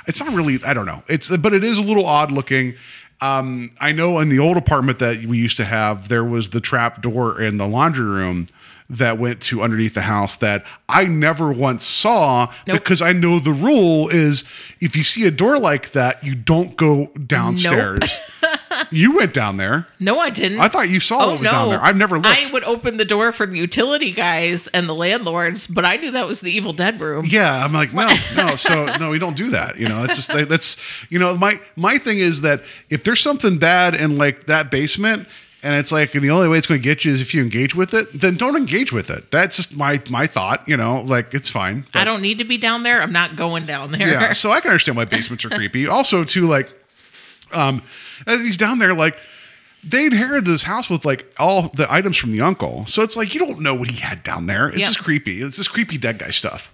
[0.07, 0.59] it's not really.
[0.65, 1.03] I don't know.
[1.09, 2.75] It's but it is a little odd looking.
[3.23, 6.61] Um, I know in the old apartment that we used to have, there was the
[6.61, 8.47] trap door in the laundry room
[8.91, 12.79] that went to underneath the house that I never once saw Nope.
[12.81, 14.43] because I know the rule is
[14.81, 18.01] if you see a door like that, you don't go downstairs.
[18.91, 19.87] you went down there.
[20.01, 20.59] no, I didn't.
[20.61, 21.51] I thought you saw Oh what was no!
[21.53, 21.81] down there.
[21.83, 22.27] I've never looked.
[22.37, 26.11] I would open the door for the utility guys and the landlords, but I knew
[26.11, 27.27] that was the Evil Dead room.
[27.29, 28.57] Yeah, I'm like, no, no.
[28.57, 29.79] So no, we don't do that.
[29.79, 30.77] You know, it's just that's
[31.09, 35.29] you know, my my thing is that if there's something bad in like that basement,
[35.63, 37.43] and it's like and the only way it's going to get you is if you
[37.43, 39.31] engage with it, then don't engage with it.
[39.31, 40.67] That's just my my thought.
[40.69, 41.87] You know, like it's fine.
[41.95, 43.03] I don't need to be down there.
[43.03, 44.09] I'm not going down there.
[44.11, 45.87] Yeah, so I can understand why basements are creepy.
[45.87, 46.71] Also, too, like,
[47.53, 47.83] um,
[48.27, 49.19] as he's down there, like.
[49.83, 52.85] They inherited this house with like all the items from the uncle.
[52.87, 54.69] So it's like you don't know what he had down there.
[54.69, 54.89] It's Yeah.
[54.89, 55.41] just creepy.
[55.41, 56.71] It's just creepy dead guy stuff.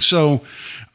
[0.00, 0.42] So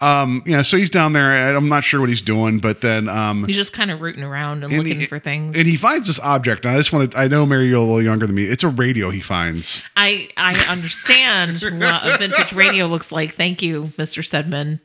[0.01, 1.55] um yeah, so he's down there.
[1.55, 4.63] I'm not sure what he's doing, but then um He's just kind of rooting around
[4.63, 5.55] and, and looking he- for things.
[5.55, 6.65] And he finds this object.
[6.65, 8.45] And I just want to I know Mary, you're a little younger than me.
[8.45, 9.83] It's a radio he finds.
[9.95, 13.35] I I understand what a vintage radio looks like.
[13.35, 14.23] Thank you, Mr.
[14.23, 14.79] Stedman.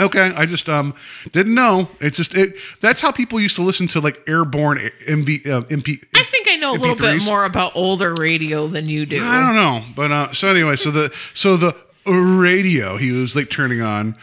[0.00, 0.94] Okay, I just um
[1.32, 1.88] didn't know.
[2.00, 6.00] It's just it that's how people used to listen to like airborne MV uh, MP
[6.14, 9.24] I think I know a little bit more about older radio than you do.
[9.24, 11.76] I don't know, but uh, so anyway, so the so the
[12.16, 14.16] radio he was like turning on.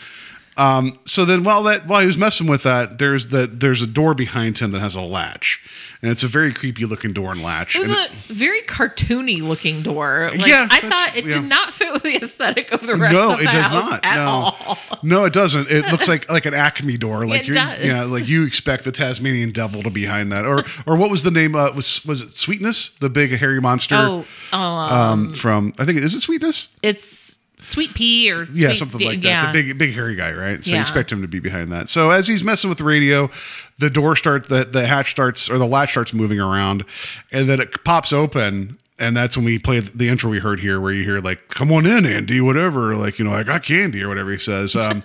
[0.57, 3.87] Um, so then while that while he was messing with that, there's that there's a
[3.87, 5.59] door behind him that has a latch,
[6.01, 7.75] and it's a very creepy looking door and latch.
[7.75, 10.29] It was And a very cartoony looking door.
[10.31, 11.33] Like, Yeah, I thought it yeah.
[11.41, 13.89] did not fit with the aesthetic of the rest no, of the it does house
[13.91, 14.05] not.
[14.05, 14.77] at no, all.
[15.03, 15.69] no, it doesn't.
[15.69, 17.25] It looks like like an Acme door.
[17.27, 17.83] Like It you, does.
[17.83, 21.23] yeah, like you expect the Tasmanian devil to be behind that, or or what was
[21.23, 21.53] the name?
[21.53, 23.95] Uh, was was it Sweetness, the big hairy monster?
[23.97, 26.69] Oh, oh, um, um, from I think is it Sweetness?
[26.81, 29.27] it's sweet pea or yeah, sweet something like that.
[29.27, 29.51] yeah.
[29.51, 30.63] The big, big hairy guy, right?
[30.63, 31.89] So you expect him to be behind that.
[31.89, 33.29] So as he's messing with the radio,
[33.79, 36.85] the door starts, the the hatch starts, or the latch starts moving around,
[37.31, 38.77] and then it pops open.
[38.97, 41.69] And that's when we play the intro we heard here, where you hear like, "Come
[41.73, 44.73] on in, Andy," whatever, like you know, I got candy or whatever he says.
[44.85, 45.03] Um,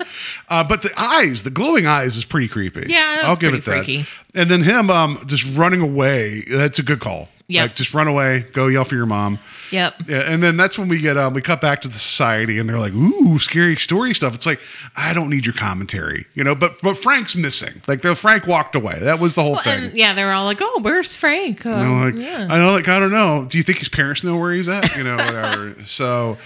[0.48, 2.84] uh, but the eyes, the glowing eyes, is pretty creepy.
[2.86, 3.84] Yeah, I'll give it that.
[3.84, 4.06] freaky.
[4.32, 6.42] And then him um, just running away.
[6.48, 7.28] That's a good call.
[7.50, 7.62] Yeah.
[7.62, 9.38] like just run away, go yell for your mom.
[9.70, 10.02] Yep.
[10.08, 12.68] Yeah, and then that's when we get um we cut back to the society and
[12.68, 14.34] they're like, ooh, scary story stuff.
[14.34, 14.60] It's like,
[14.96, 17.82] I don't need your commentary, you know, but but Frank's missing.
[17.86, 18.98] Like the Frank walked away.
[19.00, 19.84] That was the whole thing.
[19.84, 22.46] And yeah, they're all like, "Oh, where's Frank?" Um, I'm like, yeah.
[22.50, 23.46] I know, like, I don't know.
[23.48, 24.96] Do you think his parents know where he's at?
[24.96, 25.74] You know, whatever.
[25.86, 26.38] so,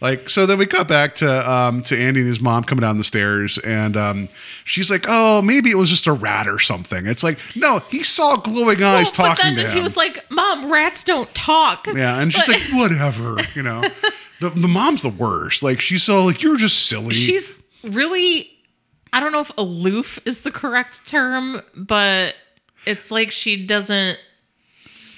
[0.00, 2.98] like, so then we cut back to um to Andy and his mom coming down
[2.98, 4.28] the stairs, and um
[4.64, 7.06] she's like, oh, maybe it was just a rat or something.
[7.06, 9.76] It's like, no, he saw glowing eyes Well, but talking then to him.
[9.76, 13.82] he was like, "Mom, rats don't talk." Yeah, and she's But- like, whatever, you know.
[14.40, 15.62] the the mom's the worst.
[15.62, 17.14] Like she's so like you're just silly.
[17.14, 18.50] she's really
[19.12, 22.36] I don't know if aloof is the correct term, but
[22.86, 24.18] it's like she doesn't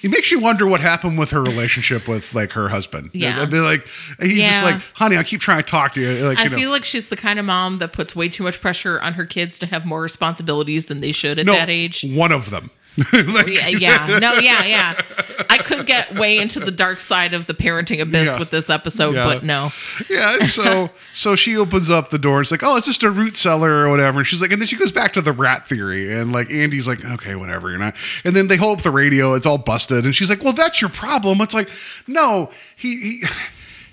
[0.03, 3.09] it makes you wonder what happened with her relationship with like her husband.
[3.13, 3.41] Yeah.
[3.41, 3.87] I'd be like,
[4.19, 6.27] he's just like, honey, I keep trying to talk to you.
[6.27, 8.43] Like, I you know, feel like she's the kind of mom that puts way too
[8.43, 11.69] much pressure on her kids to have more responsibilities than they should at no, that
[11.69, 12.03] age.
[12.03, 12.69] one of them.
[13.13, 14.19] like, Yeah, yeah.
[14.19, 15.01] No, yeah, yeah.
[15.49, 18.39] I could get way into the dark side of the parenting abyss Yeah.
[18.39, 19.25] with this episode, Yeah.
[19.25, 19.71] but no.
[20.09, 20.45] yeah.
[20.45, 22.41] So so she opens up the door.
[22.41, 24.19] It's like, oh, it's just a root cellar or whatever.
[24.19, 26.13] And she's like, and then she goes back to the rat theory.
[26.13, 27.95] And like Andy's like, okay, whatever, you're not.
[28.23, 29.33] And then they hold up the radio.
[29.33, 30.05] It's all busted.
[30.05, 31.41] And she's like, well, that's your problem.
[31.41, 31.69] It's like,
[32.07, 32.97] no, he.
[33.21, 33.23] he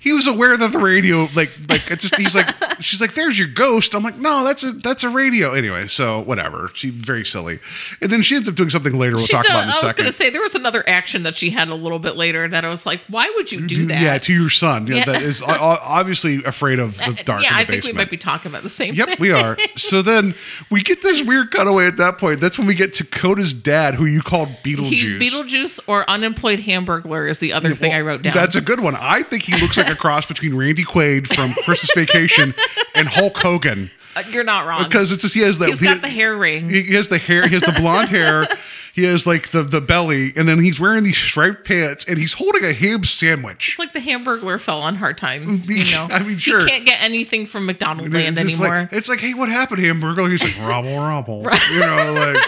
[0.01, 2.49] he was aware that the radio, like, like it's just he's like,
[2.81, 6.21] she's like, "There's your ghost." I'm like, "No, that's a that's a radio." Anyway, so
[6.21, 6.71] whatever.
[6.73, 7.59] She's very silly,
[8.01, 9.15] and then she ends up doing something later.
[9.17, 10.83] We'll She talk does- about in a I was going to say there was another
[10.89, 13.67] action that she had a little bit later that I was like, why would you
[13.67, 13.87] do mm-hmm.
[13.89, 14.01] that?
[14.01, 14.87] Yeah, to your son.
[14.87, 15.05] Yeah, Yeah.
[15.05, 18.51] that is obviously afraid of the dark yeah, the I think we might be talking
[18.51, 19.17] about the same Yep, thing.
[19.19, 19.57] we are.
[19.75, 20.33] So then
[20.71, 22.39] we get this weird cutaway at that point.
[22.39, 25.19] That's when we get to Coda's dad, who you called Beetlejuice.
[25.19, 28.33] He's Beetlejuice or unemployed hamburglar is the other thing I wrote down.
[28.33, 28.95] That's a good one.
[28.95, 32.53] I think he looks like a cross between Randy Quaid from Christmas Vacation
[32.95, 33.91] and Hulk Hogan.
[34.15, 34.83] Uh, You're not wrong.
[34.83, 35.69] Because it's just he has that.
[35.69, 36.69] He's he, got the hair ring.
[36.69, 37.47] He has the hair.
[37.47, 38.47] He has the blonde hair.
[38.93, 42.33] He has like the the belly, and then he's wearing these striped pants, and he's
[42.33, 43.69] holding a ham sandwich.
[43.69, 45.69] It's like the hamburglar fell on hard times.
[45.69, 46.59] You know, I mean, sure.
[46.59, 48.81] He can't get anything from McDonald And Land it's anymore.
[48.81, 50.29] Like, it's like, hey, what happened, hamburger?
[50.29, 51.47] He's like, robble, robble.
[51.71, 52.45] You know, like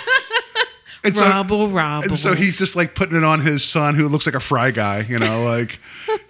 [1.05, 2.05] And so, Robble, robble.
[2.05, 4.71] and so he's just like putting it on his son, who looks like a fry
[4.71, 5.01] guy.
[5.01, 5.79] You know, like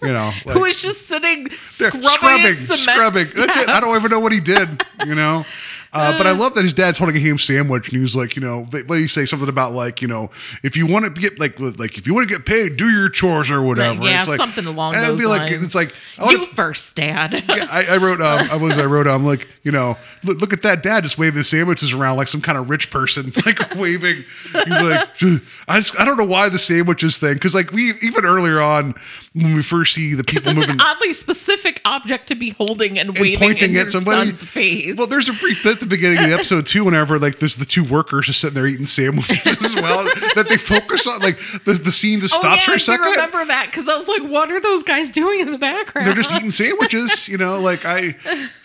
[0.01, 3.25] you know, like, who is just sitting scrubbing, scrubbing, scrubbing.
[3.35, 3.69] That's it.
[3.69, 4.83] I don't even know what he did.
[5.05, 5.45] You know.
[5.93, 8.41] Uh, but I love that his dad's holding a ham sandwich, and he's like, you
[8.41, 10.31] know, but he say something about like, you know,
[10.63, 13.09] if you want to get like, like if you want to get paid, do your
[13.09, 14.03] chores or whatever.
[14.03, 15.63] yeah, It's like, something along those be like, lines.
[15.63, 17.33] it's like, I wanna- You first, Dad.
[17.47, 20.51] yeah, I, I wrote, um, I was, I wrote, um, like, you know, look, look
[20.53, 23.75] at that dad just waving his sandwiches around like some kind of rich person, like
[23.75, 24.23] waving.
[24.51, 25.09] He's like,
[25.67, 28.95] I, just, I don't know why the sandwiches thing, because like we even earlier on
[29.33, 30.69] when we first see the people it's moving.
[30.71, 34.29] an oddly specific object to be holding and and waving pointing in at your somebody.
[34.31, 34.97] son's face.
[34.97, 37.65] Well, there's a brief bit the beginning of the episode too, whenever like there's the
[37.65, 40.03] two workers just sitting there eating sandwiches as well,
[40.35, 41.19] that they focus on.
[41.19, 43.05] Like the, the scene just oh stops yeah, for I a do second.
[43.11, 46.15] remember that because I was like, "What are those guys doing in the background?" They're
[46.15, 47.59] just eating sandwiches, you know.
[47.59, 48.15] Like I,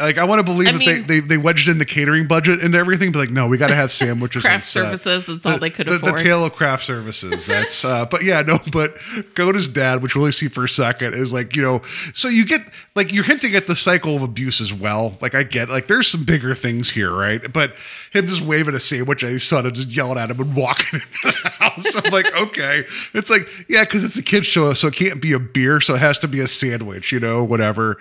[0.01, 2.27] like I want to believe I that mean- they, they they wedged in the catering
[2.27, 4.43] budget and everything, but like no, we got to have sandwiches.
[4.43, 6.19] Craft services, that's all they could the, afford.
[6.19, 7.47] The tale of craft services.
[7.47, 8.97] That's uh, but yeah, no, but
[9.35, 11.83] Coda's dad, which we'll only see for a second, is like you know,
[12.15, 12.63] so you get
[12.95, 15.17] like you're hinting at the cycle of abuse as well.
[15.21, 17.53] Like I get like there's some bigger things here, right?
[17.53, 17.75] But
[18.13, 21.01] him just waving a sandwich at his son and just yelling at him and walking
[21.01, 21.97] into the house.
[21.97, 25.33] I'm like, okay, it's like yeah, because it's a kids show, so it can't be
[25.33, 27.99] a beer, so it has to be a sandwich, you know, whatever.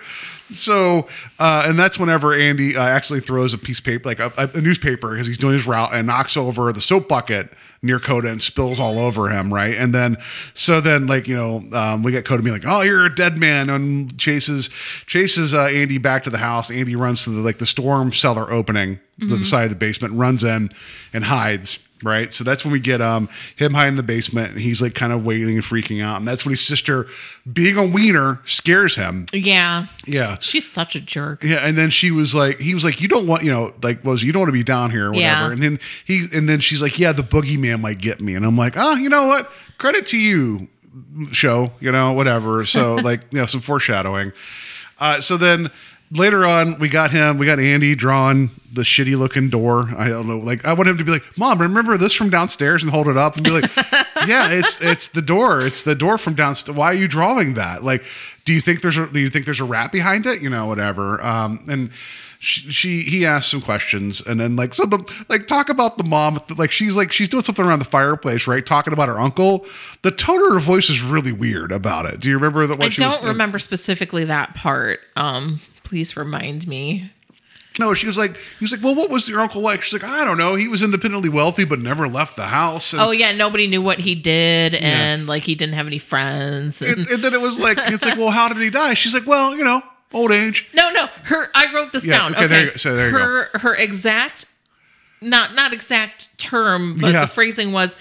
[0.54, 4.32] So, uh, and that's whenever Andy uh, actually throws a piece of paper, like a,
[4.36, 7.50] a newspaper, because he's doing his route and knocks over the soap bucket
[7.82, 9.76] near Coda and spills all over him, right?
[9.76, 10.16] And then,
[10.54, 13.38] so then, like you know, um, we get Coda being like, "Oh, you're a dead
[13.38, 14.70] man," and chases
[15.06, 16.70] chases uh, Andy back to the house.
[16.70, 20.14] Andy runs to the like the storm cellar opening to the side of the basement,
[20.14, 20.70] runs in
[21.12, 21.78] and hides.
[22.02, 24.94] Right, so that's when we get um him high in the basement, and he's like
[24.94, 27.06] kind of waiting and freaking out, and that's when his sister,
[27.52, 29.26] being a wiener, scares him.
[29.32, 31.42] yeah, Yeah, she's such a jerk.
[31.42, 34.04] yeah, and then she was like, he was like, you don't want, you know, like
[34.04, 35.46] was you don't want to be down here or whatever.
[35.46, 35.50] Yeah.
[35.52, 38.56] And then he, and then she's like, yeah, the boogeyman might get me, and I'm
[38.56, 39.50] like, oh, you know what?
[39.78, 40.68] Credit to you,
[41.32, 42.64] show, you know, whatever.
[42.64, 44.32] So like, you know, some foreshadowing.
[45.00, 45.70] Uh, so then
[46.10, 49.88] later on, we got him, we got Andy drawing the shitty looking door.
[49.96, 52.82] I don't know, like I want him to be like, mom, remember this from downstairs,
[52.82, 53.70] and hold it up and be like,
[54.26, 56.76] yeah, it's it's the door, it's the door from downstairs.
[56.76, 57.82] Why are you drawing that?
[57.84, 58.04] Like,
[58.44, 60.40] do you think there's a do you think there's a rat behind it?
[60.40, 61.22] You know, whatever.
[61.24, 61.90] Um, and
[62.40, 66.04] she, she he asked some questions, and then like so the like talk about the
[66.04, 68.64] mom, like she's like she's doing something around the fireplace, right?
[68.64, 69.66] Talking about her uncle.
[70.02, 72.20] The tone of her voice is really weird about it.
[72.20, 72.80] Do you remember that?
[72.80, 75.00] I don't remember specifically that part.
[75.16, 77.10] Um, please remind me.
[77.78, 79.82] No, she was like, he was like, well, what was your uncle like?
[79.82, 80.56] She's like, I don't know.
[80.56, 82.92] He was independently wealthy, but never left the house.
[82.92, 86.82] And, Oh yeah, nobody knew what he did, and like he didn't have any friends.
[86.82, 88.94] and- and, and then it was like, it's like, well, how did he die?
[88.94, 89.80] She's like, well, you know,
[90.12, 90.66] old age.
[90.74, 91.06] No, no.
[91.24, 91.50] Her.
[91.54, 92.34] I wrote this Yeah, down.
[92.34, 92.76] okay, Okay, there you go.
[92.78, 93.18] So there you go.
[93.18, 94.44] her her exact,
[95.22, 97.20] not not exact term, but Yeah.
[97.22, 97.96] the phrasing was,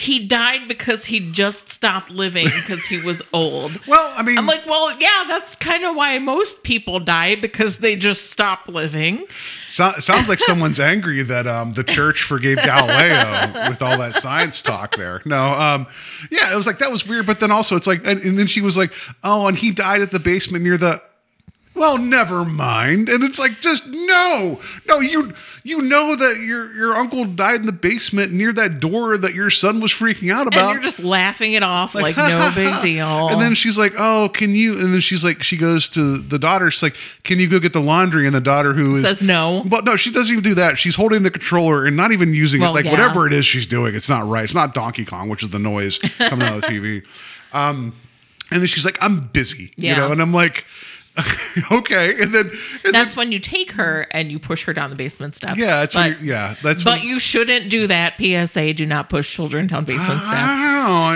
[0.00, 3.78] he died because he just stopped living because he was old.
[3.86, 7.78] Well, I mean, I'm like, well, yeah, that's kind of why most people die because
[7.78, 9.24] they just stop living.
[9.66, 14.62] so, sounds like someone's angry that um, the church forgave Galileo with all that science
[14.62, 15.20] talk there.
[15.26, 15.86] No, um,
[16.30, 17.26] yeah, it was like that was weird.
[17.26, 20.00] But then also, it's like, and, and then she was like, oh, and he died
[20.00, 21.02] at the basement near the.
[21.72, 23.08] Well, never mind.
[23.08, 24.98] And it's like, just no, no.
[25.00, 29.34] You you know that your your uncle died in the basement near that door that
[29.34, 30.72] your son was freaking out And about.
[30.72, 33.28] you're just laughing it off like, no big deal.
[33.28, 36.38] And then she's like, "Oh, can you?" And then she's like, she goes to the
[36.40, 36.70] daughter.
[36.72, 39.62] She's like, "Can you go get the laundry?" And the daughter, who is Says no.
[39.66, 40.76] Well, no, she doesn't even do that.
[40.78, 42.74] She's holding the controller and not even using Well, it.
[42.74, 42.90] Like yeah.
[42.90, 44.42] whatever it is she's doing, it's not right.
[44.44, 47.04] It's not Donkey Kong, which is the noise coming out of the TV.
[47.52, 47.94] Um,
[48.50, 49.96] and then she's like, "I'm busy," you Yeah.
[49.98, 50.64] know, and I'm like,
[51.70, 52.50] "Okay." And then,
[52.84, 55.58] and That's then, when you take her and you push her down the basement steps.
[55.58, 58.14] yeah, that's but, yeah, that's but when, you shouldn't do that.
[58.18, 60.36] PSA: Do not push children down basement steps.
[60.36, 60.66] I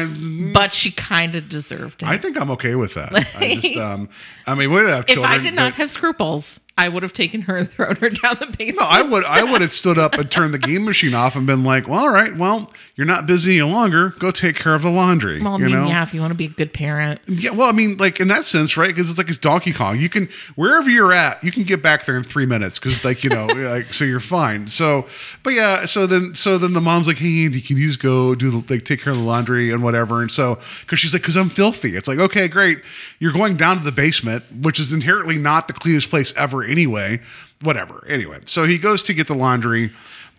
[0.00, 0.48] don't know.
[0.48, 2.08] I, But she kind of deserved it.
[2.08, 3.12] I think I'm okay with that.
[3.36, 4.08] I just, um,
[4.46, 5.18] I mean, we would have if.
[5.18, 8.36] I did not but- have scruples, I would have taken her and thrown her down
[8.40, 8.78] the basement.
[8.80, 9.24] No, I would.
[9.24, 12.00] I would have stood up and turned the game machine off and been like, "Well,
[12.00, 12.36] all right.
[12.36, 14.10] Well, you're not busy any longer.
[14.18, 15.86] Go take care of the laundry." Well, I you mean, know?
[15.86, 17.20] yeah, if you want to be a good parent.
[17.28, 18.88] Yeah, well, I mean, like in that sense, right?
[18.88, 20.00] Because it's like it's Donkey Kong.
[20.00, 22.80] You can wherever you're at, you can get back there in three minutes.
[22.80, 24.66] Because like you know, like so you're fine.
[24.66, 25.06] So,
[25.44, 28.34] but yeah, so then so then the mom's like, hey, Andy, can you just go
[28.34, 30.22] do the like take care of the laundry and whatever?
[30.22, 31.94] And so because she's like, because I'm filthy.
[31.94, 32.82] It's like okay, great.
[33.20, 37.20] You're going down to the basement, which is inherently not the cleanest place ever anyway.
[37.62, 38.04] Whatever.
[38.08, 39.92] Anyway, so he goes to get the laundry,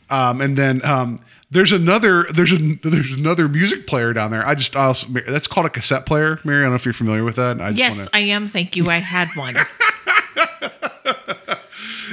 [0.09, 0.83] um, and then.
[0.85, 1.19] Um,
[1.51, 4.45] there's another there's a there's another music player down there.
[4.45, 6.39] I just I also that's called a cassette player.
[6.43, 7.61] Mary, I don't know if you're familiar with that.
[7.61, 8.49] I just Yes, wanna, I am.
[8.49, 8.89] Thank you.
[8.89, 9.55] I had one.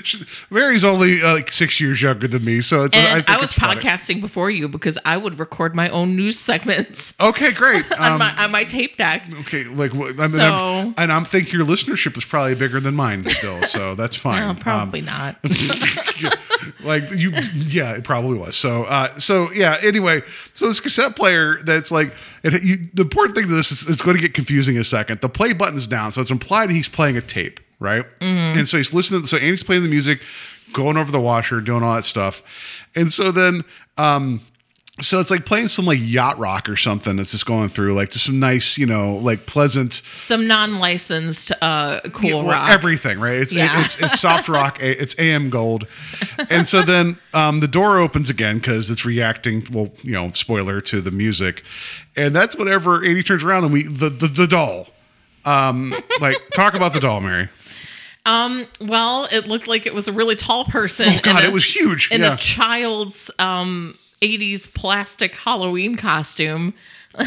[0.51, 2.97] Mary's only uh, like six years younger than me, so it's.
[2.97, 3.81] I, And think I, was it's funny.
[3.81, 7.91] podcasting before you because I would record my own news segments Okay, great.
[7.99, 9.27] on Um, my on my tape deck.
[9.41, 12.95] okay, like I mean, So- I'm, and I'm thinking your listenership is probably bigger than
[12.95, 14.41] mine still, so that's fine.
[14.43, 15.37] No, Um, probably not.
[16.85, 20.23] like you yeah it probably was so uh so yeah anyway
[20.53, 22.13] so this cassette player that's like
[22.45, 24.85] it, you, the important thing to this is it's going to get confusing in a
[24.85, 28.77] second the play button's down so it's implied he's playing a tape right and so
[28.77, 30.21] he's listening so andy's playing the music
[30.73, 32.43] going over the washer doing all that stuff
[32.95, 33.63] and so then
[33.99, 34.41] um
[35.01, 38.11] so it's like playing some like yacht rock or something that's just going through like
[38.11, 42.71] just some nice you know like pleasant Some non-licensed uh, cool yeah, well, rock.
[42.71, 43.37] everything, right?
[43.37, 43.83] It's Yeah.
[43.83, 45.87] it's it's soft rock, it's AM gold,
[46.51, 49.67] and so then um, the door opens again because it's reacting.
[49.73, 51.65] Well, you know, spoiler to the music,
[52.15, 54.89] and that's whenever Andy turns around and we the the, the doll.
[55.47, 57.49] Um, like talk about the doll, Mary.
[58.27, 61.09] Um, well, it looked like it was a really tall person.
[61.09, 62.11] Oh God, a- it was huge.
[62.11, 62.35] in yeah.
[62.35, 66.75] a child's um 80s plastic Halloween costume,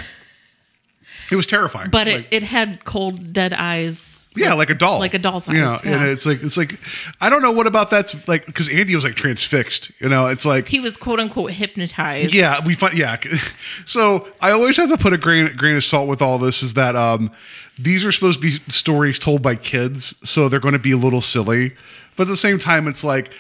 [1.32, 1.90] it was terrifying.
[1.90, 4.22] but it, Like, it had cold dead eyes.
[4.36, 5.92] yeah, like a doll, like a doll's eyes, Yeah, yeah.
[5.94, 6.78] and it's like it's like
[7.22, 9.92] I don't know what about that's like because Andy was like transfixed.
[10.00, 12.34] You know, it's like He was quote unquote hypnotized.
[12.34, 13.18] Yeah, we find yeah.
[13.86, 16.64] So I always have to put a grain grain of salt with all this.
[16.64, 17.32] Is that um,
[17.80, 20.98] these are supposed to be stories told by kids, so they're going to be a
[20.98, 21.74] little silly,
[22.16, 23.32] but at the same time, it's like.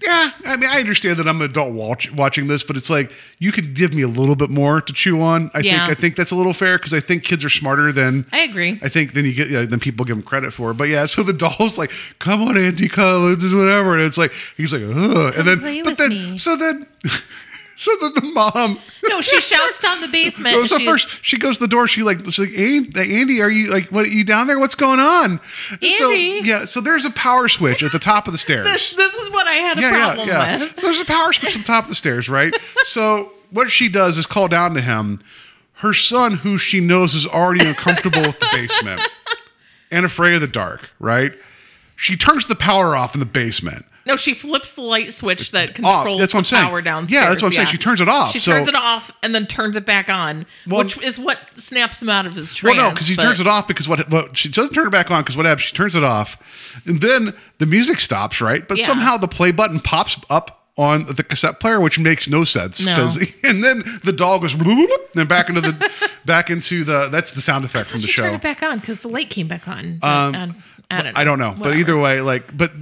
[0.00, 3.10] Yeah, I mean, I understand that I'm an adult watch, watching this, but it's like
[3.40, 5.50] you could give me a little bit more to chew on.
[5.54, 5.86] I Yeah.
[5.86, 8.40] think I think that's a little fair because I think kids are smarter than I
[8.42, 8.78] agree.
[8.80, 10.70] I think then you get yeah, then people give them credit for.
[10.70, 10.74] it.
[10.74, 11.90] But yeah, so the doll's like,
[12.20, 15.34] "Come on, Andy, come, let's whatever," and it's like he's like, Ugh.
[15.36, 16.38] and then but then me.
[16.38, 16.86] so then
[17.78, 18.76] so then the mom
[19.08, 20.56] No, she shouts down the basement.
[20.56, 23.48] goes so first she goes to the door she like she's like "Andy, Andy are
[23.48, 24.58] you like what are you down there?
[24.58, 25.40] What's going on?
[25.80, 26.40] And so Andy.
[26.48, 28.66] yeah so there's a power switch at the top of the stairs.
[28.72, 30.58] This, this is what I had a yeah problem yeah yeah.
[30.64, 30.80] with.
[30.80, 32.52] so there's a power switch at the top of the stairs right?
[32.84, 35.20] So what she does is call down to him.
[35.74, 39.00] Her son who she knows is already uncomfortable with the basement
[39.92, 41.32] and afraid of the dark right?
[41.94, 45.74] She turns the power off in the basement No, she flips the light switch that
[45.74, 46.62] controls That's what I'm the saying.
[46.64, 47.22] power downstairs.
[47.22, 47.66] Yeah, that's what I'm saying.
[47.68, 50.46] She turns it off, She so- turns it off and then turns it back on,
[50.66, 52.76] Well- which is what snaps him out of his trance.
[52.78, 54.90] Well, no, because he but- turns it off because what, what she doesn't turn it
[54.90, 55.64] back on because what happens?
[55.66, 56.36] She turns it off,
[56.86, 58.66] and then the music stops, right?
[58.66, 58.86] But Yeah.
[58.86, 62.86] somehow the play button pops up on the cassette player, which makes no sense.
[62.86, 63.10] No.
[63.44, 65.90] and then the dog goes bloop, bloop, bloop, and then back into the
[66.24, 68.22] back into the that's the sound effect from the She show.
[68.22, 69.98] turned it back on because the light came back on.
[70.02, 70.54] Um, I,
[70.90, 71.20] I don't know.
[71.20, 72.72] I don't know, but either way, like, but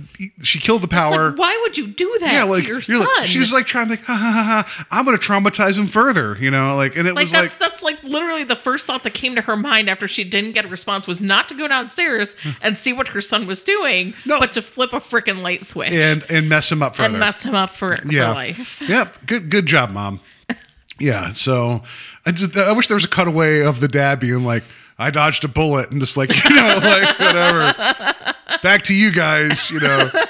[0.41, 1.31] she killed the power.
[1.31, 3.01] like, why would you do that yeah, to like, your you're son?
[3.19, 4.87] like she's like trying to like, ha ha ha ha.
[4.93, 7.83] I'm gonna traumatize him further, you know, like, and it Like was like, that's that's
[7.83, 10.69] like literally the first thought that came to her mind after she didn't get a
[10.69, 14.39] response was not to go downstairs and see what her son was doing, No.
[14.39, 17.09] but to flip a freaking light switch and and mess him up further.
[17.09, 18.31] and mess him up for, for yeah.
[18.31, 18.81] life.
[18.87, 19.27] Yep.
[19.27, 20.21] Good good job, mom.
[20.99, 21.33] Yeah.
[21.33, 21.83] So
[22.25, 24.63] I just I wish there was a cutaway of the dad being like,
[24.99, 28.15] I dodged a bullet and just like, you know, like whatever.
[28.63, 30.11] Back to you guys, you know.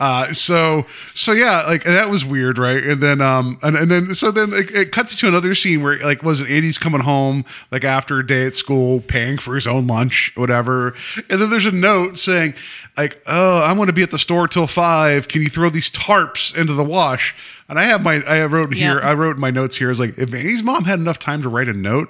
[0.00, 2.82] Uh, so so yeah, like that was weird, right?
[2.82, 5.98] And then um and, and then so then it, it cuts to another scene where
[5.98, 9.66] like was it Andy's coming home like after a day at school, paying for his
[9.66, 10.94] own lunch, whatever.
[11.28, 12.54] And then there's a note saying
[12.96, 15.28] like, oh, I'm going to be at the store till five.
[15.28, 17.34] Can you throw these tarps into the wash?
[17.68, 19.06] And I have my I wrote here Yeah.
[19.06, 21.50] I wrote in my notes here is like if Andy's mom had enough time to
[21.50, 22.08] write a note,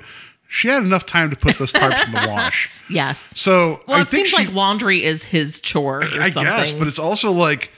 [0.51, 2.69] she had enough time to put those tarps in the wash.
[2.91, 3.33] Yes.
[3.37, 6.43] So Well, I it think seems she, like laundry is his chore or I something.
[6.43, 7.71] guess, but it's also like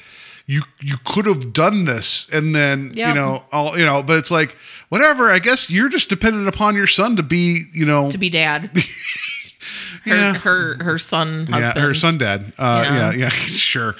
[0.47, 4.31] you you could have done this and then you know all you know, but it's
[4.31, 4.57] like
[4.89, 5.31] whatever.
[5.31, 8.71] I guess you're just dependent upon your son to be you know to be dad.
[10.05, 10.35] Her, Yeah.
[10.35, 11.85] her her son yeah husband.
[11.85, 13.13] her son dad uh yeah Yeah.
[13.17, 13.95] yeah, sure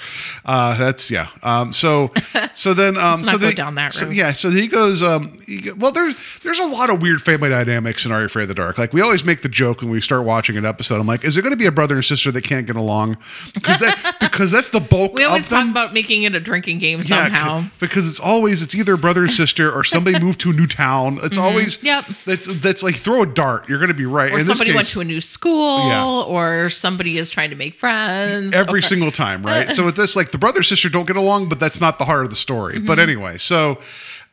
[0.45, 2.11] uh that's yeah um so
[2.53, 5.71] so then um so go then, down that so, yeah so he goes um he
[5.71, 8.55] well there's there's a lot of weird family dynamics in Are You Afraid of the
[8.55, 11.23] Dark like we always make the joke when we start watching an episode I'm like
[11.23, 13.17] is it going to be a brother and sister that can't get along
[13.53, 15.21] because that because that's the bulk of it.
[15.21, 17.61] We always talk about making it a drinking game somehow.
[17.63, 20.65] c- because it's always it's either brother and sister or somebody moved to a new
[20.67, 21.19] town.
[21.23, 21.85] It's always Mm-hmm.
[21.85, 22.05] Yep.
[22.25, 23.69] That's that's like throw a dart.
[23.69, 24.31] You're going to be right.
[24.33, 25.92] or In somebody went to a new school, Yeah.
[26.27, 28.53] Or somebody is trying to make friends.
[28.53, 29.71] every or- single time, right?
[29.71, 32.23] so with this, like the brother sister don't get along, but that's not the heart
[32.23, 32.79] of the story.
[32.79, 33.09] But Mm-hmm.
[33.09, 33.79] anyway, so.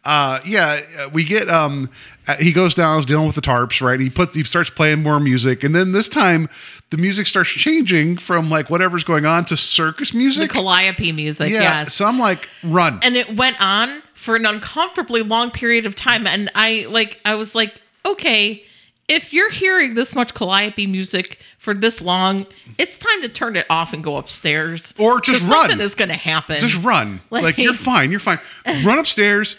[0.02, 1.90] Uh, yeah, uh, we get um,
[2.26, 4.00] uh, he goes down, is dealing with the tarps, right?
[4.00, 6.48] He puts, he starts playing more music, and then this time
[6.88, 10.50] the music starts changing from like whatever's going on to circus the music.
[10.52, 11.50] calliope music.
[11.52, 11.92] yeah, yes.
[11.92, 12.98] so I'm like, run.
[13.02, 17.34] and it went on for an uncomfortably long period of time and i like i
[17.34, 17.74] was like
[18.06, 18.64] okay
[19.10, 22.46] if you're hearing this much Calliope music for this long,
[22.78, 24.94] it's time to turn it off and go upstairs.
[24.98, 25.68] Or just run.
[25.68, 26.58] Something is going to happen.
[26.60, 27.20] Just run.
[27.30, 28.10] Like, Like- you're fine.
[28.10, 28.38] You're fine.
[28.66, 29.56] Run upstairs,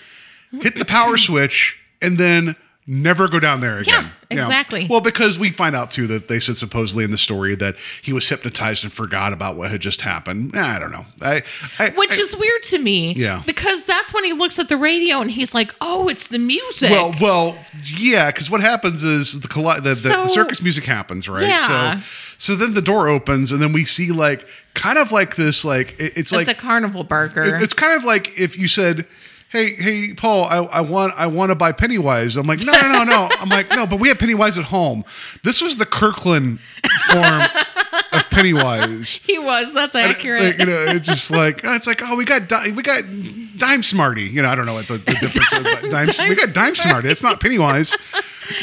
[0.51, 2.55] hit the power switch, and then
[2.93, 4.11] never go down there again.
[4.29, 4.85] Yeah, exactly.
[4.89, 8.11] Well, because we find out too that they said supposedly in the story that he
[8.11, 10.53] was hypnotized and forgot about what had just happened.
[10.53, 11.05] Eh, I don't know.
[11.21, 11.41] I,
[11.79, 13.13] I Which I- is weird to me.
[13.13, 13.43] Yeah.
[13.45, 16.91] Because that's when he looks at the radio and he's like, oh, it's the music.
[16.91, 17.57] Well, well,
[17.95, 21.47] yeah, because what happens is the, colli- the, the, the circus music happens, right?
[21.47, 22.01] Yeah.
[22.01, 22.03] So,
[22.39, 25.91] so then the door opens, and then we see like kind of like this, like
[25.97, 27.43] it- it's it's like a carnival barker.
[27.43, 29.07] it- it's kind of like if you said.
[29.51, 30.45] Hey, hey, Paul!
[30.45, 32.37] I, I want I want to buy Pennywise.
[32.37, 33.29] I'm like, no, no, no, no.
[33.37, 35.03] I'm like, no, but we have Pennywise at home.
[35.43, 36.59] This was the Kirkland
[37.11, 37.41] form
[38.13, 39.19] of Pennywise.
[39.25, 39.73] he was.
[39.73, 40.41] That's And, accurate.
[40.41, 43.03] like, you know, it's just like oh, it's like oh, we got Di- we got
[43.57, 44.23] Dime Smarty.
[44.23, 45.63] You know, I don't know what the, the difference is.
[45.63, 47.09] But Dime, we got Dime Smarty.
[47.09, 47.91] It's not Pennywise.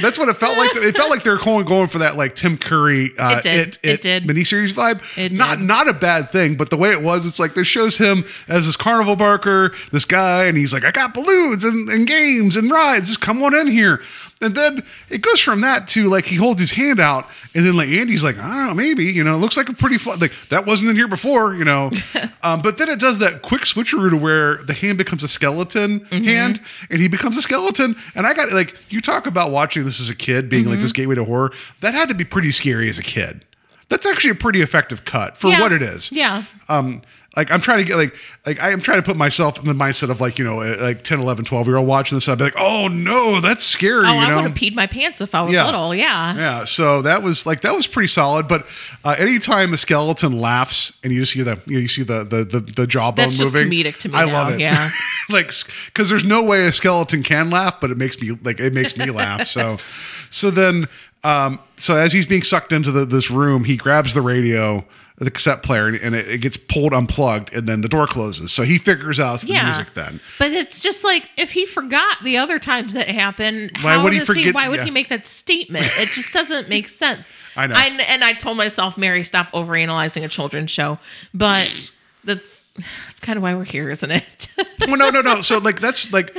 [0.00, 0.70] That's what it felt like.
[0.76, 3.68] It felt like they were going going for that like Tim Curry uh, It did.
[3.68, 4.24] it, It did.
[4.24, 5.00] miniseries vibe.
[5.18, 5.66] It not did.
[5.66, 8.66] not a bad thing, but the way it was, it's like this shows him as
[8.66, 12.70] this carnival barker, this guy, and he's like, I got balloons and, and games and
[12.70, 13.08] rides.
[13.08, 14.02] Just come on in here.
[14.40, 17.76] And then it goes from that to like he holds his hand out, and then
[17.76, 20.20] like Andy's like, I don't know, maybe you know, it looks like a pretty fun.
[20.20, 21.90] Like that wasn't in here before, you know.
[22.44, 26.00] um, but then it does that quick switcheroo to where the hand becomes a skeleton
[26.00, 26.24] Mm-hmm.
[26.24, 27.96] hand, and he becomes a skeleton.
[28.14, 30.70] And I got like you talk about watching this as a kid, being Mm-hmm.
[30.72, 31.50] like this gateway to horror.
[31.80, 33.44] That had to be pretty scary as a kid.
[33.88, 35.60] That's actually a pretty effective cut for Yeah.
[35.62, 36.44] what it is Yeah.
[36.68, 37.02] um
[37.38, 38.14] like i'm trying to get like
[38.44, 40.76] like i am trying to put myself in the mindset of like you know uh,
[40.80, 44.04] like 10 11 12 year old watching this i'd be like oh no that's scary
[44.06, 45.64] Oh, you I know would have peed my pants if I was Yeah.
[45.66, 45.94] little.
[45.94, 46.36] Yeah.
[46.36, 48.66] yeah so that was like that was pretty solid but
[49.04, 52.24] uh, anytime a skeleton laughs and you just see the you, know, you see the
[52.24, 54.90] the the, the jawbone That's just moving comedic to me i now, love it yeah.
[55.30, 55.52] like
[55.86, 58.96] because there's no way a skeleton can laugh but it makes me like it makes
[58.96, 59.78] me laugh so
[60.30, 60.88] so then
[61.22, 64.84] um so as he's being sucked into the, this room he grabs the radio
[65.20, 68.62] the cassette player and it, it gets pulled unplugged and then the door closes so
[68.62, 69.64] he figures out the Yeah.
[69.66, 73.96] music then But it's just like if he forgot the other times that happened, Why
[73.96, 74.84] would he forget- why would yeah.
[74.84, 75.86] he make that statement?
[75.98, 77.28] It just doesn't make sense.
[77.56, 77.74] I know.
[77.74, 81.00] and I told myself, Mary, stop overanalyzing a children's show.
[81.34, 81.90] But
[82.22, 82.62] that's
[83.08, 84.48] that's kind of why we're here, isn't it?
[84.86, 85.40] well, no, no, no.
[85.42, 86.36] So like that's like,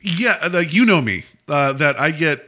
[0.00, 2.44] yeah, like you know me uh, that I get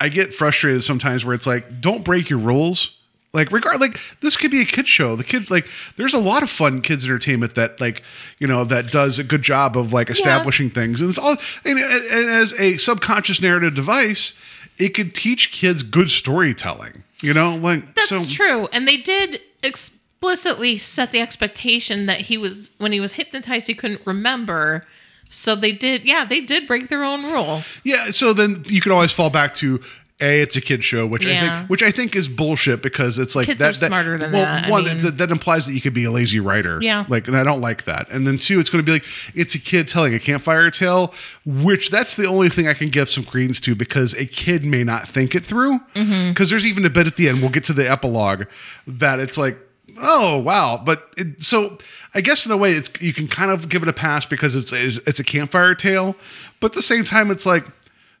[0.00, 2.98] I get frustrated sometimes where it's like, don't break your rules.
[3.34, 5.16] Like regard like this could be a kid show.
[5.16, 5.66] The kid like
[5.96, 8.00] there's a lot of fun kids entertainment that like
[8.38, 11.78] you know that does a good job of like establishing things and it's all and,
[11.80, 14.34] and as a subconscious narrative device,
[14.78, 17.02] it could teach kids good storytelling.
[17.22, 18.68] You know, like That's so, true.
[18.72, 23.74] And they did explicitly set the expectation that he was when he was hypnotized he
[23.74, 24.86] couldn't remember.
[25.28, 27.62] So they did yeah, they did break their own rule.
[27.82, 29.82] Yeah, so then you could always fall back to
[30.20, 33.34] a it's a kid show, which I think which I think is bullshit because it's
[33.34, 34.70] like Kids that, are smarter than well, that.
[34.70, 36.78] One, mean- that, that implies that you could be a lazy writer.
[36.80, 37.04] Yeah.
[37.08, 38.08] like and I don't like that.
[38.10, 39.04] And then two, it's going to be like
[39.34, 41.12] it's a kid telling a campfire tale,
[41.44, 44.84] which that's the only thing I can give some credence to because a kid may
[44.84, 45.80] not think it through.
[45.94, 46.44] Because Mm-hmm.
[46.48, 47.40] there's even a bit at the end.
[47.40, 48.44] We'll get to the epilogue
[48.86, 49.58] that it's like.
[50.00, 50.82] Oh wow!
[50.84, 51.78] But it, so
[52.14, 54.56] I guess in a way, it's you can kind of give it a pass because
[54.56, 56.16] it's it's, it's a campfire tale,
[56.58, 57.64] but at the same time, it's like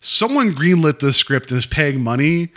[0.04, 2.50] someone greenlit this script and is paying money.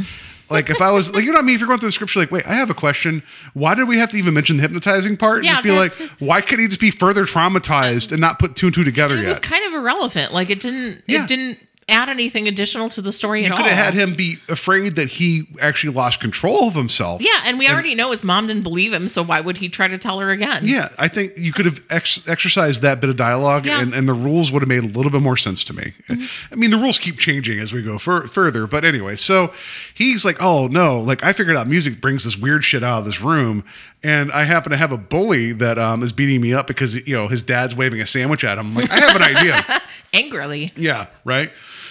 [0.49, 1.55] Like if I was like, you know what I mean?
[1.55, 3.21] If you're going through the script, you're like, wait, I have a question.
[3.53, 5.39] Why did we have to even mention the hypnotizing part?
[5.39, 8.55] And Yeah, just be like, why could he just be further traumatized and not put
[8.55, 9.27] two and two together It yet?
[9.27, 10.33] was kind of irrelevant.
[10.33, 11.23] Like it didn't Yeah.
[11.23, 13.57] it didn't add anything additional to the story you at all.
[13.57, 17.21] could have had him be afraid that he actually lost control of himself.
[17.21, 19.87] Yeah, and we already know his mom didn't believe him, so why would he try
[19.87, 20.63] to tell her again?
[20.65, 23.79] Yeah, I think you could have ex- exercised that bit of dialogue, Yeah.
[23.79, 25.93] and, and the rules would have made a little bit more sense to me.
[26.09, 29.53] I mean, the rules keep changing as we go fur- further, but anyway, so
[29.93, 33.05] he's like, "Oh no!" Like I figured out music brings this weird shit out of
[33.05, 33.63] this room,
[34.03, 37.15] and I happen to have a bully that um, is beating me up because you
[37.15, 38.67] know his dad's waving a sandwich at him.
[38.67, 39.81] I'm like, I have an idea.
[40.13, 40.71] Angrily.
[40.75, 41.49] Yeah, right.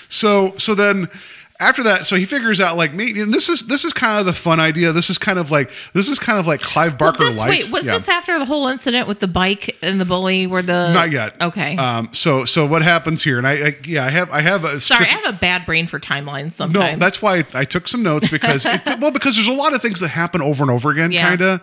[0.09, 1.09] So so then
[1.59, 4.27] after that, so he figures out like maybe and this is this is kind of
[4.27, 4.93] the fun idea.
[4.93, 7.49] This is kind of like this is kind of like Clive Barker Well, this, light.
[7.65, 7.93] wait, was Yeah.
[7.95, 11.41] this after the whole incident with the bike and the bully where the Not yet.
[11.41, 11.75] Okay.
[11.77, 12.11] Um.
[12.13, 13.39] So so what happens here?
[13.39, 15.87] And I, I yeah I have I have a Sorry, I have a bad brain
[15.87, 19.49] for timelines Sometimes no, that's why I took some notes because it, well because there's
[19.49, 21.29] a lot of things that happen over and over again, Yeah.
[21.29, 21.61] kind of.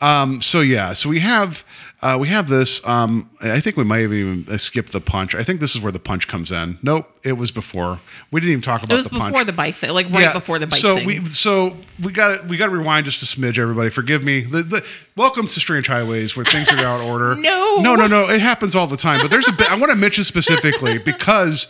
[0.00, 0.42] Um.
[0.42, 0.92] So yeah.
[0.92, 1.64] So we have
[2.04, 2.86] uh we have this.
[2.86, 3.30] Um.
[3.40, 5.34] I think we might have even uh, skipped the punch.
[5.34, 6.78] I think this is where the punch comes in.
[6.82, 7.10] Nope.
[7.22, 8.00] It was before.
[8.30, 9.46] We didn't even talk about it was the before punch.
[9.46, 11.06] the bike thing, like right before the bike so thing.
[11.06, 13.88] we so we got to we got to rewind just a smidge, everybody.
[13.90, 14.42] Forgive me.
[14.42, 14.86] The, the,
[15.16, 17.34] welcome to Strange Highways, where things are out of order.
[17.44, 17.80] No.
[17.80, 18.28] no, no, no.
[18.28, 19.20] It happens all the time.
[19.20, 21.66] But there's a bit I want to mention specifically because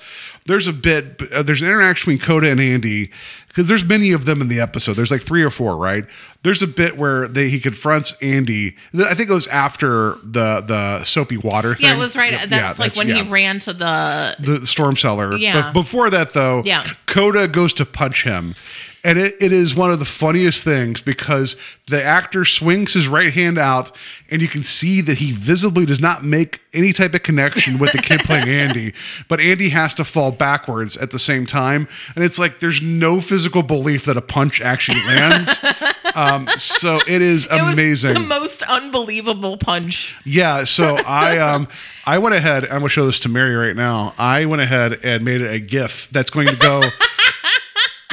[0.46, 3.10] there's a bit, uh, there's an interaction between Coda and Andy
[3.48, 4.94] because there's many of them in the episode.
[4.94, 6.04] There's like three or four, right?
[6.42, 8.76] There's a bit where they he confronts Andy.
[8.94, 11.86] I think it was after the the soapy water thing.
[11.86, 12.32] Yeah, it was right.
[12.32, 13.22] Yeah, that's like when yeah.
[13.22, 14.36] he ran to the.
[14.38, 15.36] the storm cellar.
[15.36, 15.62] Yeah.
[15.62, 16.86] But before that, though, Yeah.
[17.06, 18.54] Coda goes to punch him.
[19.04, 21.56] And it, it is one of the funniest things because
[21.88, 23.92] the actor swings his right hand out
[24.30, 27.92] and you can see that he visibly does not make any type of connection with
[27.92, 28.94] the kid playing Andy.
[29.28, 31.86] But Andy has to fall backwards at the same time.
[32.16, 35.54] And it's like there's no physical belief that a punch actually lands.
[36.14, 38.14] um, so it is It was amazing.
[38.14, 40.16] the most unbelievable punch.
[40.24, 41.68] Yeah, so I um
[42.06, 42.64] I went ahead.
[42.64, 44.14] I'm gonna show this to Mary right now.
[44.18, 46.82] I went ahead and made it a GIF that's going to go.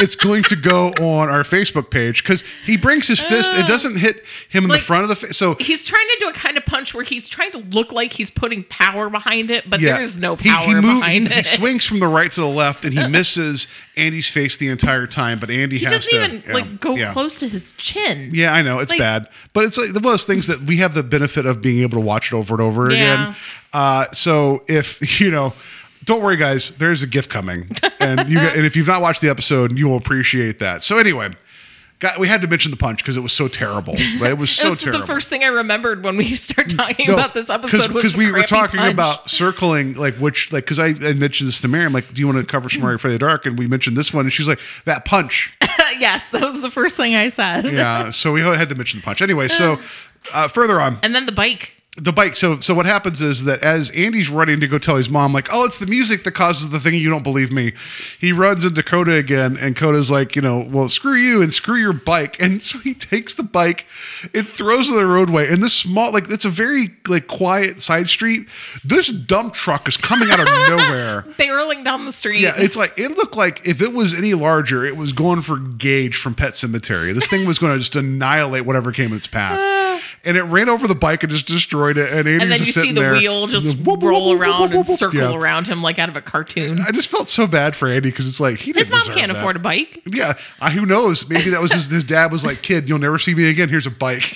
[0.02, 3.54] It's going to go on our Facebook page because he brings his fist.
[3.54, 5.38] It doesn't hit him in Like- the front of the face.
[5.38, 8.14] So He's trying to do a kind of punch where he's trying to look like
[8.14, 11.46] he's putting power behind it, but there is no He- power he, behind he, it.
[11.48, 15.08] He swings from the right to the left and he misses Andy's face the entire
[15.08, 15.40] time.
[15.40, 17.14] But Andy he has doesn't to even yeah, like go yeah.
[17.14, 18.32] close to his chin.
[18.34, 20.78] Yeah, I know it's Like- bad, but it's like one of those things that we
[20.78, 22.96] have the benefit of being able to watch it over and over Yeah.
[23.24, 23.36] again.
[23.74, 25.54] Uh, so if you know,
[26.04, 26.72] don't worry, guys.
[26.72, 29.98] There's a gift coming, and you and if you've not watched the episode, you will
[29.98, 30.82] appreciate that.
[30.84, 31.30] So anyway,
[32.00, 33.94] got, we had to mention the punch because it was so terrible.
[34.20, 34.32] Right?
[34.32, 35.02] It was It so was terrible.
[35.02, 38.32] the first thing I remembered when we started talking No, about this episode because we
[38.32, 38.94] were talking punch.
[38.94, 41.86] about circling like which like because I, I mentioned this to Mary.
[41.86, 43.46] I'm like, do you want to cover Samaria for the Dark?
[43.46, 45.54] And we mentioned this one, and she's like, that punch.
[46.00, 47.66] yes, that was the first thing I said.
[47.72, 49.22] Yeah, so we had to mention the punch.
[49.22, 49.80] Anyway, so
[50.34, 50.98] uh, further on.
[51.04, 51.74] And then the bike.
[51.98, 55.10] The bike so so what happens is that as andy's running to go tell his
[55.10, 57.74] mom like oh it's the music that causes the thing you don't believe me
[58.18, 61.76] he runs into coda again and coda's like you know well screw you and screw
[61.76, 62.42] your bike.
[62.42, 63.86] And so he takes the bike
[64.32, 68.08] it throws to the roadway and this small like it's a very like quiet side
[68.08, 68.48] street.
[68.86, 71.24] This dump truck is coming out of nowhere.
[71.38, 72.40] Barreling down the street.
[72.40, 75.58] yeah, it's like it looked like if it was any larger, it was going for
[75.58, 77.14] Gage from Pet Sematary.
[77.14, 80.02] This thing was going to just annihilate whatever came in its path, ah.
[80.24, 82.10] And it ran over the bike and just destroyed it.
[82.12, 83.12] And, Andy's and then you see the there.
[83.14, 85.34] wheel just Whoop, roll whoop, whoop, around and circle Yeah.
[85.36, 86.80] around him like out of a cartoon.
[86.88, 89.38] I just felt so bad for Andy because it's like he His mom can't that.
[89.40, 90.02] afford a bike.
[90.06, 91.28] Yeah, uh, who knows?
[91.30, 93.68] Maybe that was his, his dad was like, "Kid, you'll never see me again.
[93.70, 94.24] Here's a bike."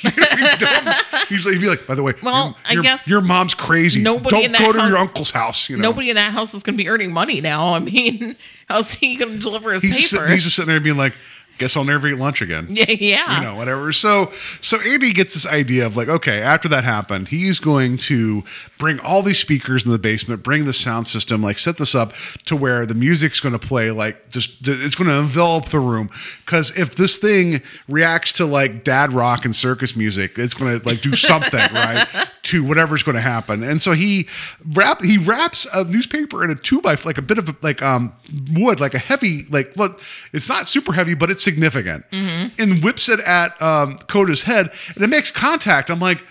[1.30, 4.02] He's like, he'd be like, "By the way, Well, your, I guess your mom's crazy.
[4.02, 6.64] nobody Don't that go to your uncle's house." You know, Nobody in that house is
[6.64, 7.74] going to be earning money now.
[7.74, 8.36] I mean,
[8.70, 10.32] how's he going to deliver his He's papers?
[10.32, 11.14] he's just sitting there being like,
[11.58, 13.38] "Guess I'll never eat lunch again." yeah, yeah.
[13.38, 13.92] you know, whatever.
[13.92, 14.32] So,
[14.62, 18.44] so Andy gets this idea of like, okay, after that happened, he's going to
[18.78, 22.14] bring all these speakers in the basement, bring the sound system, like set this up
[22.46, 26.10] to where the music's going to play, like just it's going to envelop the room.
[26.46, 30.88] Because if this thing reacts to like dad rock and circus music, it's going to
[30.88, 32.08] like do something, right?
[32.44, 33.64] To whatever's going to happen.
[33.64, 34.28] And so he
[34.74, 38.14] wrap he wraps a newspaper in a two by like a bit of like um
[38.52, 39.96] wood, like a heavy like well,
[40.34, 45.04] it's not super heavy, but it's significant, and whips it at um Coda's head, and
[45.04, 45.90] it makes contact.
[45.90, 46.22] I'm like,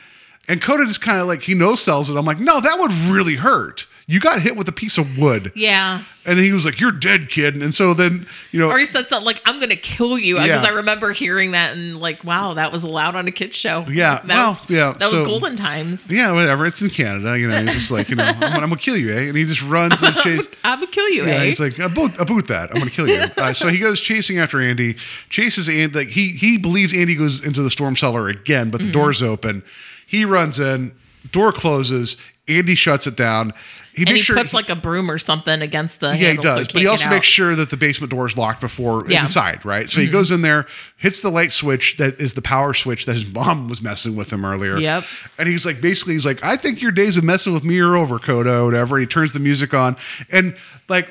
[0.48, 2.16] and Coda just kind of like he no sells it.
[2.18, 3.86] I'm like, no, that would really hurt.
[4.07, 6.02] You got hit with a piece of wood, Yeah.
[6.26, 9.09] and he was like, "You're dead, kid." And so then you know, Or he said
[9.09, 10.34] something like, I'm going to kill you.
[10.34, 10.68] Because Yeah.
[10.68, 13.86] I remember hearing that and like, wow, that was allowed on a kid's show.
[13.88, 16.12] Yeah, That well, was, yeah, That was golden times.
[16.12, 16.66] yeah, whatever.
[16.66, 17.59] It's in Canada, you know.
[17.62, 19.22] He's just like, you know, I'm, gonna- I'm gonna kill you, eh?
[19.28, 20.48] And he just runs and chases.
[20.64, 21.44] I'm going to kill you, Yeah, eh?
[21.46, 22.14] he's like, I boot
[22.48, 22.68] that.
[22.72, 23.24] I'm going to kill you.
[23.38, 24.96] Uh, so he goes chasing after Andy,
[25.30, 25.98] chases Andy.
[26.00, 28.92] Like he he believes Andy goes into the storm cellar again, but the Mm-hmm.
[28.92, 29.62] door's open.
[30.07, 30.92] He runs in,
[31.32, 32.18] door closes.
[32.47, 33.55] Andy shuts it down.
[33.95, 36.30] He and he makes sure He puts like a broom or something against the yeah,
[36.32, 36.57] he so does.
[36.66, 39.16] it but he also makes sure that the basement door is locked before Yeah.
[39.18, 39.24] Mm-hmm.
[39.26, 39.88] inside, right?
[39.88, 40.66] So he goes in there,
[40.97, 44.30] hits the light switch that is the power switch that his mom was messing with
[44.32, 44.76] him earlier.
[44.78, 45.05] Yep.
[45.38, 47.97] And he's like, basically, he's like, I think your days of messing with me are
[47.97, 48.97] over, Coda, or whatever.
[48.97, 49.97] And he turns the music on,
[50.30, 50.57] and
[50.88, 51.09] like.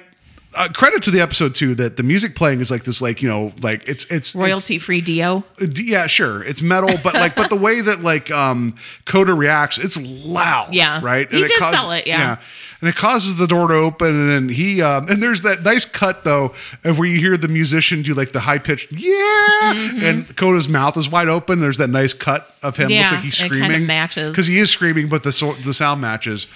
[0.56, 3.28] Uh, credit to the episode too that the music playing is like this like you
[3.30, 5.44] know like it's it's royalty free Dio.
[5.60, 8.76] yeah sure it's metal but like but the way that like um
[9.06, 11.00] Coda reacts it's loud Yeah.
[11.04, 12.38] right He did sell it, yeah.
[12.82, 15.86] and it causes the door to open and then he um and there's that nice
[15.86, 20.36] cut though of where you hear the musician do like the high pitched yeah and
[20.38, 23.10] Coda's mouth is wide open there's that nice cut of him looks Mm-hmm.
[23.10, 24.30] Yeah, like he's it screaming kinda matches.
[24.32, 26.48] because he is screaming but the so- the sound matches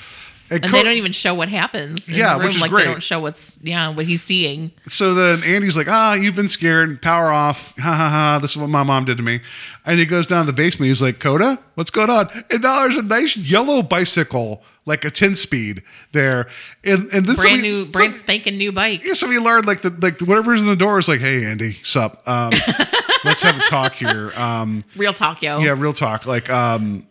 [0.49, 2.07] And Co- they don't even show what happens.
[2.07, 2.47] In Yeah, the room.
[2.47, 2.85] which is like great.
[2.85, 4.71] they don't show what's yeah what he's seeing.
[4.87, 7.01] So then Andy's like, ah, you've been scared.
[7.01, 7.73] Power off.
[7.79, 8.39] Ha ha ha.
[8.41, 9.41] This is what my mom did to me.
[9.85, 10.87] And he goes down to the basement.
[10.87, 12.29] He's like, Coda, what's going on?
[12.49, 15.83] And now there's a nice yellow bicycle, like a 10 speed
[16.13, 16.47] there.
[16.83, 19.05] And, and this Brand somebody- new, brand some- spanking new bike.
[19.05, 22.25] yeah, somebody learned like the like whatever's in the door is like, hey Andy, sup?
[22.27, 22.51] Um,
[23.25, 24.31] let's have a talk here.
[24.35, 25.59] Um, Real talk, yo.
[25.59, 26.25] yeah, real talk.
[26.25, 27.05] Like, um,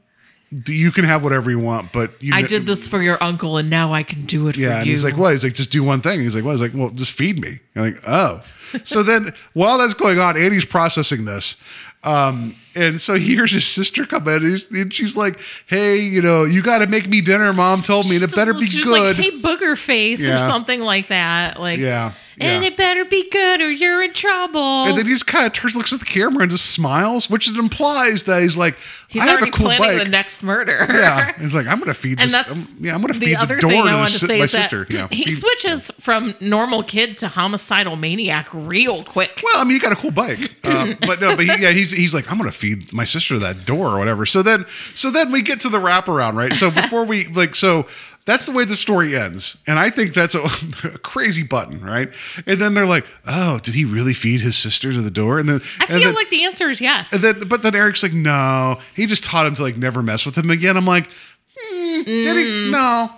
[0.50, 3.68] you can have whatever you want, but you I did this for your uncle, and
[3.68, 5.82] now I can do it Yeah, for and he's like, "What?" He's like, "Just do
[5.82, 8.42] one thing." He's like, "What?" He's like, "Well, just feed me." I'm like, "Oh."
[8.84, 11.56] so then, while that's going on, Andy's processing this,
[12.04, 16.22] um, and so he hears his sister come in, and, and she's like, "Hey, you
[16.22, 17.52] know, you got to make me dinner.
[17.52, 20.80] Mom told me, and it better be She's good." Like, hey, booger face or something
[20.80, 21.58] like that.
[21.58, 22.68] Like, Yeah, and yeah.
[22.68, 24.60] it better be good, or you're in trouble.
[24.84, 27.48] and then he just kind of turns, looks at the camera, and just smiles, which
[27.48, 28.76] it implies that he's like,
[29.08, 30.86] He's "I have already a cool planning bike." the next murder.
[30.90, 32.32] yeah, he's like, "I'm gonna feed And this.
[32.32, 34.26] that's I'm- yeah, I'm gonna the feed other the door thing to I wanted to
[34.26, 38.48] say my is that sister." Yeah, he feed- switches from normal kid to homicidal maniac
[38.52, 39.40] real quick.
[39.42, 41.90] Well, I mean, you got a cool bike, uh, but no, but he, yeah, he's
[41.92, 44.26] he's like, I'm gonna feed my sister that door or whatever.
[44.26, 46.52] So then, so then we get to the wraparound, right?
[46.54, 47.86] So before we like, so
[48.26, 50.42] that's the way the story ends, and I think that's a,
[50.84, 52.12] a crazy button, right?
[52.44, 55.38] And then they're like, oh, did he really feed his sister to the door?
[55.38, 57.12] And then I feel then, like the answer is yes.
[57.12, 60.26] and then, but then Eric's like, no, he just taught him to like never mess
[60.26, 60.76] with him again.
[60.76, 61.08] I'm like,
[61.56, 62.70] hmm, did he?
[62.70, 63.10] No,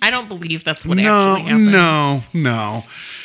[0.00, 1.72] I don't believe that's what no, actually happened.
[1.72, 2.84] no, no.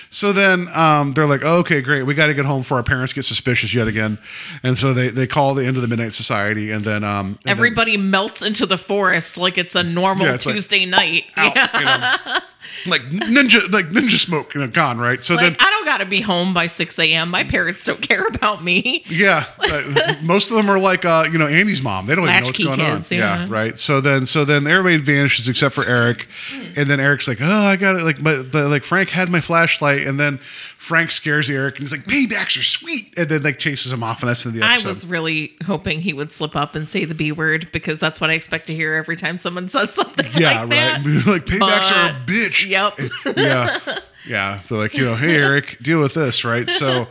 [0.10, 2.04] So then um, they're like, okay, great.
[2.04, 4.18] We got to get home before our parents get suspicious yet again.
[4.64, 6.72] And so they, they call the end of the Midnight Society.
[6.72, 10.34] And then um, and then Everybody melts into the forest like it's a normal Yeah,
[10.36, 11.26] it's like, Tuesday night.
[11.36, 12.40] out, you know,
[12.86, 15.24] like ninja, like ninja smoke, you know, gone, right?
[15.24, 17.30] So Like, then, I don't got to be home by 6 a.m.
[17.30, 19.04] My parents don't care about me.
[19.10, 22.06] yeah, uh, most of them are like, uh, you know, Andy's mom.
[22.06, 23.18] They don't even know what's going kids, on.
[23.18, 23.48] yeah.
[23.50, 23.78] right.
[23.78, 26.28] So then, so then everybody vanishes except for Eric.
[26.76, 28.04] And then Eric's like, oh, I got it.
[28.04, 29.97] Like, but like Frank had my flashlight.
[30.06, 33.14] And then Frank scares Eric and he's like, paybacks are sweet.
[33.18, 34.22] And then like chases him off.
[34.22, 36.88] And that's the end of the I was really hoping he would slip up and
[36.88, 39.94] say the B word because that's what I expect to hear every time someone says
[39.94, 41.06] something yeah, like that.
[41.06, 41.26] right.
[41.28, 42.68] like paybacks are a bitch.
[42.68, 43.00] Yep.
[43.38, 44.00] yeah.
[44.28, 44.62] Yeah.
[44.68, 46.70] They're like, you know, hey Eric, deal with this, right?
[46.70, 47.08] So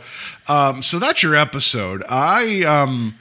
[0.47, 2.03] um, so that's your episode.
[2.07, 3.15] I um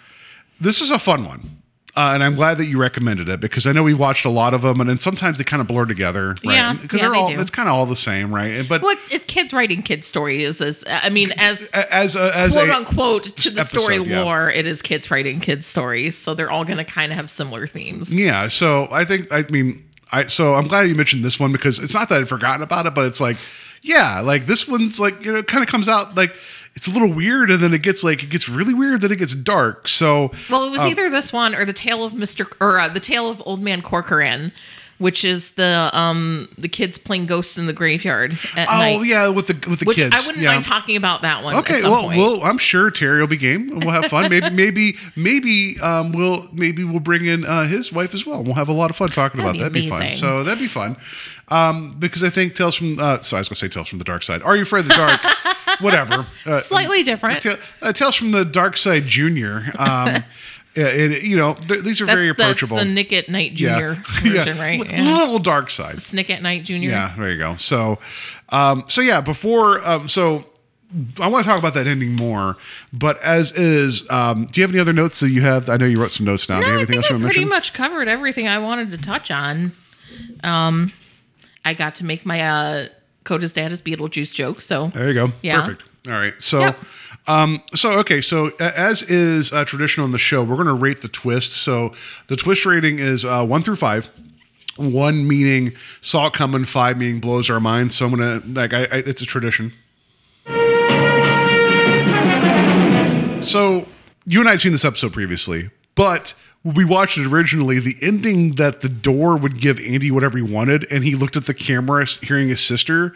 [0.61, 1.56] this is a fun one.
[1.97, 4.53] Uh, and I'm glad that you recommended it because I know we watched a lot
[4.53, 6.55] of them, and then sometimes they kind of blur together, right?
[6.55, 7.41] Yeah, because yeah, they're they all do.
[7.41, 8.69] it's kind of all the same, right?
[8.69, 10.61] But Well, it's, kids writing kids stories.
[10.61, 14.23] As I mean, as as a, as quote a unquote to the story episode, yeah.
[14.23, 17.31] lore, it is kids writing kids stories, so they're all going to kind of have
[17.31, 18.15] similar themes.
[18.15, 19.83] Yeah, so I think I mean
[20.13, 22.85] I so I'm glad you mentioned this one because it's not that I'd forgotten about
[22.85, 23.39] it, but it's like
[23.81, 26.37] yeah, like this one's like you know kind of comes out like
[26.77, 29.17] it's a little weird and then it gets like it gets really weird then it
[29.17, 29.89] gets dark.
[29.89, 32.89] So Well, it was um, either this one or the tale of Mister or uh,
[32.89, 34.53] the tale of Old Man Corcoran,
[34.99, 39.07] which is the um the kids playing ghosts in the graveyard at oh night.
[39.07, 40.15] yeah, with the with the Which kids.
[40.15, 40.53] I wouldn't yeah.
[40.53, 41.57] mind talking about that one.
[41.57, 42.19] Okay, at some well, point.
[42.19, 43.81] well, I'm sure Terry will be game.
[43.81, 44.31] We'll have fun.
[44.31, 48.43] Maybe, maybe, maybe um, we'll maybe we'll bring in uh, his wife as well.
[48.43, 49.73] We'll have a lot of fun talking That'd about.
[49.73, 49.91] be that.
[49.91, 50.19] That'd be fun.
[50.19, 50.97] So that'd be fun.
[51.49, 54.05] Um, because I think Tales from uh, so I was gonna say Tales from the
[54.05, 54.43] Dark Side.
[54.43, 55.21] Are you afraid of the dark?
[55.81, 56.27] Whatever.
[56.45, 57.45] Uh, slightly different.
[57.83, 59.65] Uh, Tales from the Dark Side Junior.
[59.79, 60.25] Um,
[60.77, 62.77] yeah, it, you know, th- these are that's, very that's approachable.
[62.77, 63.79] the Nick at Night yeah.
[63.79, 64.63] Junior version, yeah.
[64.63, 64.91] right?
[64.91, 65.17] Yeah.
[65.19, 65.97] Little dark side.
[65.99, 66.91] Snick at Night Junior.
[66.91, 67.57] Yeah, there you go.
[67.57, 67.99] So,
[68.51, 70.45] um, so yeah, before, um, so
[71.21, 72.57] I want to talk about that ending more,
[72.93, 75.69] but as is, um, do you have any other notes that you have?
[75.69, 76.63] I know you wrote some notes down.
[76.63, 77.49] do you No, have I think else I you want to pretty mention?
[77.49, 79.73] much covered everything I wanted to touch on.
[80.45, 80.93] Um,
[81.65, 82.89] I got to make my uh,
[83.25, 85.33] Coda's dad is Beetlejuice joke, so There you go.
[85.43, 85.63] Yeah.
[85.63, 85.83] Perfect.
[86.07, 86.41] All right.
[86.41, 86.79] So, Yep.
[87.27, 88.21] Um, so okay.
[88.21, 91.53] So as is uh, traditional on the show, we're going to rate the twist.
[91.53, 91.93] So
[92.29, 94.11] the twist rating is uh, one through five.
[94.77, 95.73] One meaning
[96.03, 97.93] saw it coming, five meaning blows our mind.
[97.93, 99.73] So I'm gonna like I, I it's a tradition.
[103.41, 103.87] So
[104.27, 108.57] you and I had seen this episode previously, but we watched it originally, the ending
[108.57, 112.05] that the door would give Andy whatever he wanted, and he looked at the camera,
[112.05, 113.15] hearing his sister.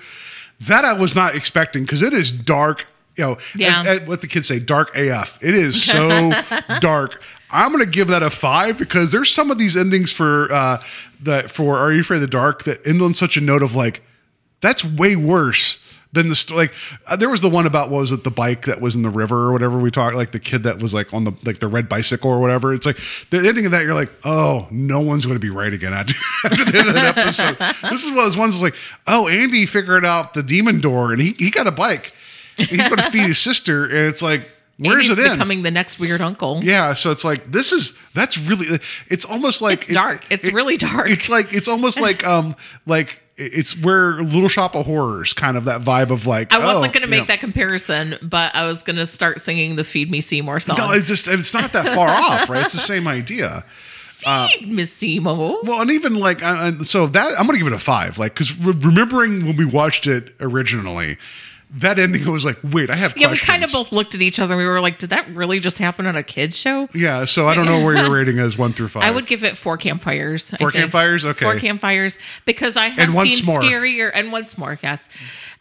[0.61, 2.87] That I was not expecting because it is dark.
[3.17, 3.81] You know, Yeah.
[3.81, 5.39] as, as what the kids say, dark AF.
[5.43, 6.33] It is so
[6.81, 7.21] dark.
[7.51, 10.83] I'm gonna give that a five because there's some of these endings for uh
[11.23, 13.75] that for Are You Afraid of the Dark that end on such a note of
[13.75, 14.03] like
[14.61, 15.79] that's way worse
[16.13, 16.73] than the st- like
[17.07, 19.11] uh, there was the one about what was it the bike that was in the
[19.11, 21.69] river or whatever we talked like the kid that was like on the like the
[21.69, 22.99] red bicycle or whatever it's like
[23.31, 26.15] the ending of that you're like oh no one's going to be right again after,
[26.45, 27.57] after the end of that episode
[27.91, 31.13] this is one of those ones that's like oh Andy figured out the demon door
[31.13, 32.13] and he, he got a bike
[32.57, 34.49] he's going to feed his sister and it's like
[34.79, 36.61] where's it in becoming the next weird uncle.
[36.65, 40.25] yeah, so it's like this is that's really it's almost like It's dark.
[40.31, 41.09] It's really dark.
[41.09, 45.65] It's like it's almost like um like it's where Little Shop of Horrors kind of
[45.65, 47.27] that vibe of like I wasn't oh, going to make know.
[47.27, 50.77] that comparison, but I was going to start singing the "Feed Me Seymour" song.
[50.79, 52.65] No, it's just it's not that far off, right?
[52.65, 53.65] It's the same idea.
[54.03, 55.61] Feed Miss Seymour.
[55.63, 56.47] Well, and even like uh,
[56.81, 59.65] uh, so that I'm gonna give it a five, like because re- remembering when we
[59.65, 61.17] watched it originally,
[61.73, 64.39] that ending was like, wait, I have Yeah, we kind of both looked at each
[64.41, 66.89] other and we were like, did that really just happen on a kids show?
[66.93, 69.05] Yeah, so I don't know where your rating is, one through five.
[69.05, 70.51] I would give it four campfires.
[70.59, 71.25] Four campfires?
[71.25, 71.45] Okay.
[71.45, 73.61] Four campfires because I have And once seen more.
[73.61, 75.09] scarier and once more, yes.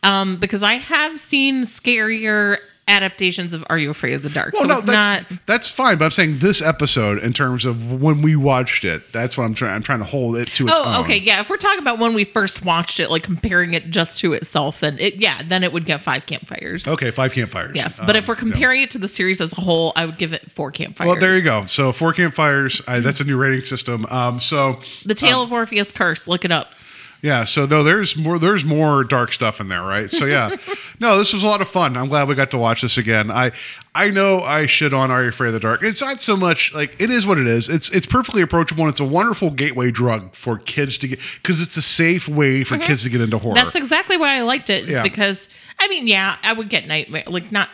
[0.02, 2.58] Um, because I have seen scarier
[2.90, 4.54] adaptations of Are You Afraid of the Dark?
[4.54, 5.40] Well, so no, it's that's not.
[5.46, 5.98] that's fine.
[5.98, 9.54] But I'm saying this episode, in terms of when we watched it, that's what I'm
[9.54, 9.74] trying.
[9.76, 11.04] I'm trying to hold it to its Oh, own.
[11.06, 11.40] okay, yeah.
[11.40, 14.80] If we're talking about when we first watched it, like comparing it just to itself,
[14.80, 16.88] then it, yeah, then it would get five campfires.
[16.88, 17.76] Okay, five campfires.
[17.76, 20.18] Yes, but if Um, we're comparing it to the series as a whole, I would
[20.18, 21.08] give it four campfires.
[21.08, 21.66] Well, there you go.
[21.68, 22.82] So four campfires.
[22.88, 24.06] I, that's a new rating system.
[24.10, 26.28] Um, so The Tale of Orpheo's Curse.
[26.28, 26.74] Look it up.
[27.22, 27.44] Yeah.
[27.44, 30.10] So though there's more, there's more dark stuff in there, right?
[30.10, 30.56] So yeah.
[31.00, 31.98] no, this was a lot of fun.
[31.98, 33.30] I'm glad we got to watch this again.
[33.32, 33.52] I,
[33.94, 35.84] I know I shit on Are You Afraid of the Dark.
[35.84, 37.68] It's not so much like it is what it is.
[37.70, 38.84] It's it's perfectly approachable.
[38.84, 42.64] and It's a wonderful gateway drug for kids to get because it's a safe way
[42.64, 43.56] for kids to get into horror.
[43.56, 43.64] Mm-hmm.
[43.66, 44.86] That's exactly why I liked it.
[44.86, 45.04] Is Yeah.
[45.04, 45.50] because
[45.80, 47.70] I mean, yeah, I would get nightmare like not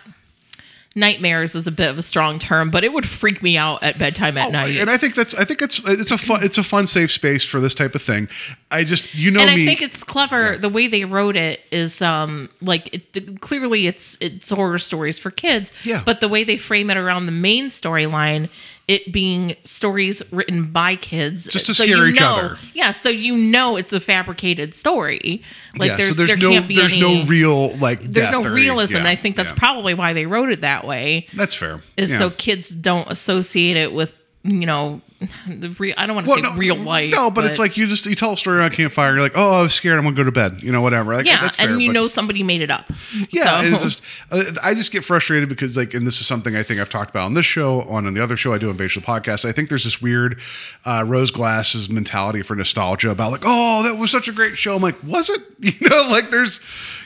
[0.95, 3.99] nightmares is a bit of a strong term, but it would freak me out at
[3.99, 4.77] bedtime at Oh, night.
[4.77, 7.43] and I think that's I think it's it's a fun it's a fun safe space
[7.43, 8.29] for this type of thing.
[8.71, 10.57] I just you know and I think it's clever.
[10.57, 15.31] The way they wrote it is um like it, clearly it's it's horror stories for
[15.31, 15.71] kids.
[15.83, 16.01] Yeah.
[16.05, 18.49] But the way they frame it around the main storyline,
[18.87, 22.57] it being stories written by kids, Just to so scare you each know, other.
[22.73, 25.41] Yeah, so you know it's a fabricated story.
[25.75, 28.31] Like yeah, there's, so there's there no can't be there's any, no real like there's
[28.31, 28.93] no realism.
[28.93, 29.57] yeah, and I think that's yeah.
[29.57, 31.27] probably why they wrote it that way.
[31.33, 31.81] that's fair.
[31.97, 32.17] Is Yeah.
[32.19, 34.13] so kids don't associate it with
[34.45, 35.01] you know
[35.47, 35.95] the real.
[35.97, 37.11] I don't want to Well, say no, real life.
[37.13, 39.13] No, but, it's like you just you tell a story around campfire.
[39.13, 39.97] You're like, oh, I was scared.
[39.97, 40.61] I'm gonna go to bed.
[40.61, 41.15] You know, whatever.
[41.15, 42.85] Like, yeah, that's fair, and you but- know somebody made it up.
[43.31, 46.55] Yeah, So- it's just uh, I just get frustrated because like, and this is something
[46.55, 48.69] I think I've talked about on this show, on, on the other show I do
[48.69, 49.45] on Base Podcast.
[49.45, 50.39] I think there's this weird
[50.85, 54.75] uh, rose glasses mentality for nostalgia about like, oh, that was such a great show.
[54.75, 55.41] I'm like, was it?
[55.81, 56.59] You know, like there's,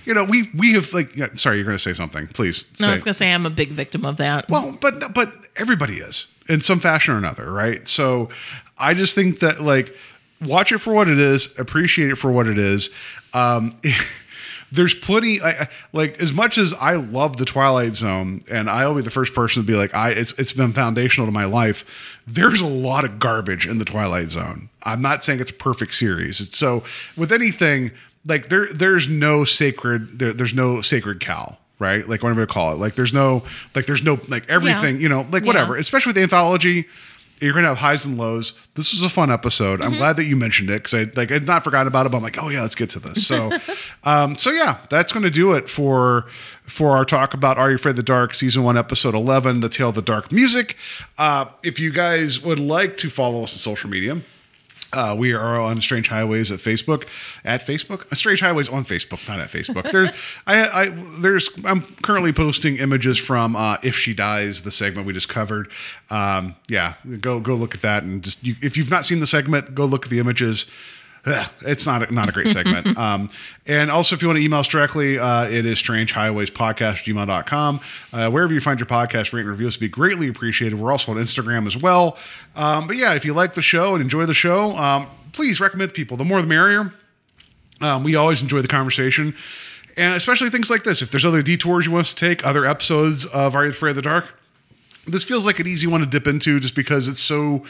[0.05, 2.65] you know, we we have like, yeah, sorry, you're gonna say something, please.
[2.79, 4.49] No, I was gonna say I'm a big victim of that.
[4.49, 7.87] Well, but but everybody is in some fashion or another, right?
[7.87, 8.29] So
[8.77, 9.95] I just think that like
[10.41, 12.89] watch it for what it is, appreciate it for what it is.
[13.33, 13.79] Um,
[14.71, 18.93] there's plenty I, I- like as much as I love the Twilight Zone, and I'll
[18.95, 21.85] be the first person to be like, I it's it's been foundational to my life.
[22.27, 24.69] There's a lot of garbage in the Twilight Zone.
[24.83, 26.55] I'm not saying it's a perfect series.
[26.55, 26.83] So
[27.17, 27.91] with anything,
[28.25, 32.07] like there there's no sacred there, there's no sacred cow right?
[32.07, 32.77] Like whatever you call it.
[32.77, 35.75] Like there's no like there's no like everything, you know, like whatever.
[35.75, 35.81] Yeah.
[35.81, 36.85] Especially with the anthology,
[37.39, 38.53] you're gonna have highs and lows.
[38.75, 39.79] This was a fun episode.
[39.79, 39.93] Mm-hmm.
[39.93, 42.17] I'm glad that you mentioned it because I like I'd not forgotten about it, but
[42.17, 43.25] I'm like, oh yeah, let's get to this.
[43.25, 43.51] So
[44.03, 46.25] um, so yeah, that's gonna do it for
[46.65, 49.69] for our talk about Are You Afraid of the Dark, season one, episode eleven, The
[49.69, 50.75] Tale of the Dark Music.
[51.17, 54.21] Uh, if you guys would like to follow us on social media,
[54.93, 57.05] uh, we are on Strange Highways at Facebook.
[57.45, 59.91] At Facebook, Uh, Strange Highways on Facebook, not at Facebook.
[59.91, 60.09] There's,
[60.47, 61.49] I, I, there's.
[61.65, 65.69] I'm currently posting images from uh, "If She Dies," the segment we just covered.
[66.09, 69.27] Um, yeah, go go look at that, and just you, if you've not seen the
[69.27, 70.65] segment, go look at the images.
[71.25, 72.97] Ugh, it's not a, not a great segment.
[72.97, 73.29] um,
[73.67, 77.81] and also, if you want to email us directly, uh, it is strangehighwayspodcast gmail.com.
[78.13, 80.79] Uh, wherever you find your podcast, rate and review us would be greatly appreciated.
[80.79, 82.17] We're also on Instagram as well.
[82.55, 85.93] Um, but yeah, if you like the show and enjoy the show, um, please recommend
[85.93, 86.17] people.
[86.17, 86.93] The more the merrier.
[87.81, 89.35] Um, we always enjoy the conversation.
[89.97, 91.01] And especially things like this.
[91.01, 93.91] If there's other detours you want us to take, other episodes of Are You Afraid
[93.91, 94.39] of the Dark,
[95.07, 97.63] this feels like an easy one to dip into just because it's so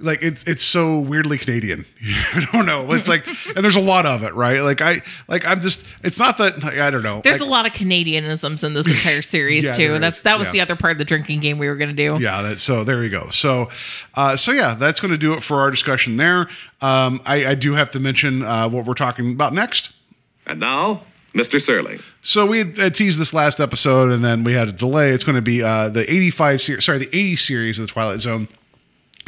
[0.00, 1.84] like it's it's so weirdly Canadian.
[2.34, 2.92] I don't know.
[2.92, 3.26] It's like
[3.56, 4.60] and there's a lot of it, right?
[4.60, 7.20] Like I like I'm just it's not that like, I don't know.
[7.22, 9.94] There's like, a lot of Canadianisms in this entire series Yeah, there too.
[9.94, 10.00] is.
[10.00, 10.52] That's that was Yeah.
[10.52, 12.16] the other part of the drinking game we were gonna do.
[12.20, 13.28] Yeah, that, so there you go.
[13.30, 13.70] So,
[14.14, 16.48] uh, so yeah, that's going to do it for our discussion there.
[16.80, 19.90] Um, I, I do have to mention uh, what we're talking about next.
[20.46, 21.02] And now,
[21.34, 21.60] Mr.
[21.60, 22.00] Surly.
[22.20, 25.10] So we had uh, teased this last episode, and then we had a delay.
[25.10, 28.20] It's going to be uh, the 85 series, sorry, the 80 series of the Twilight
[28.20, 28.48] Zone,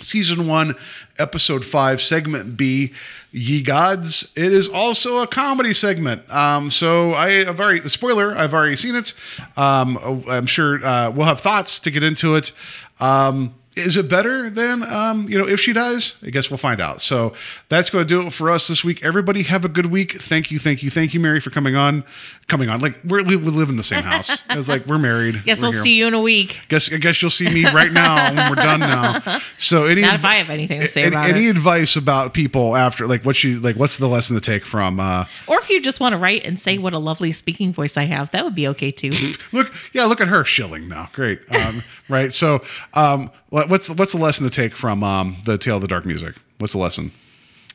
[0.03, 0.75] season one,
[1.19, 2.93] episode five, segment B,
[3.33, 4.33] Ye Gods.
[4.37, 6.29] It is also a comedy segment.
[6.31, 9.13] Um, so I have already, spoiler, I've already seen it.
[9.57, 12.53] Um, I'm sure uh, we'll have thoughts to get into it.
[12.99, 16.15] Um, is it better than um, you know if she dies?
[16.23, 17.01] I guess we'll find out.
[17.01, 17.33] So
[17.69, 19.05] that's going to do it for us this week.
[19.05, 20.21] Everybody have a good week.
[20.21, 22.05] Thank you, thank you, thank you, Mary, for coming on.
[22.49, 24.43] Coming on, like we're, we we live in the same house.
[24.51, 25.45] It's like we're married.
[25.45, 25.83] Guess We're I'll here.
[25.83, 26.59] see you in a week.
[26.69, 29.41] Guess I guess you'll see me right now when we're done now.
[29.59, 31.51] So any Not if I have anything to say any, about any it.
[31.51, 35.27] advice about people after like what you like what's the lesson to take from uh
[35.47, 38.05] Or if you just want to write and say what a lovely speaking voice I
[38.05, 39.13] have, that would be okay too.
[39.53, 42.63] look yeah look at her shilling now great um right so
[42.95, 46.35] um what's what's the lesson to take from um the tale of the dark music
[46.59, 47.13] what's the lesson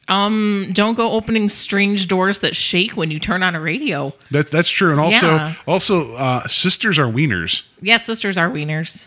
[0.07, 4.13] Don't go opening strange doors that shake when you turn on a radio.
[4.29, 4.91] That that's true.
[4.91, 5.55] And also Yeah.
[5.65, 7.63] also uh, sisters are wieners.
[7.81, 9.05] Yeah, sisters are wieners.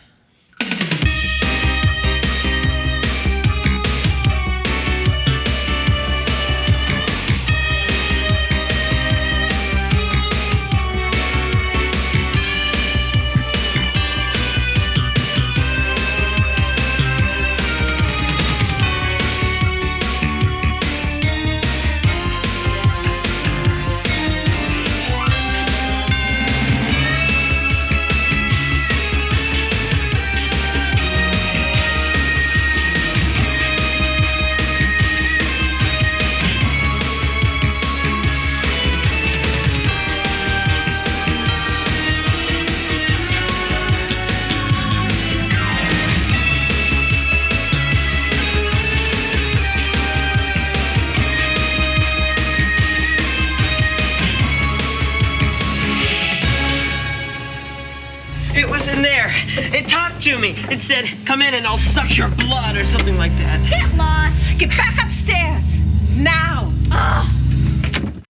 [61.59, 63.69] And I'll suck your blood or something like that.
[63.69, 64.61] Get lost.
[64.61, 64.87] Get back upstairs.
[64.87, 64.88] Now.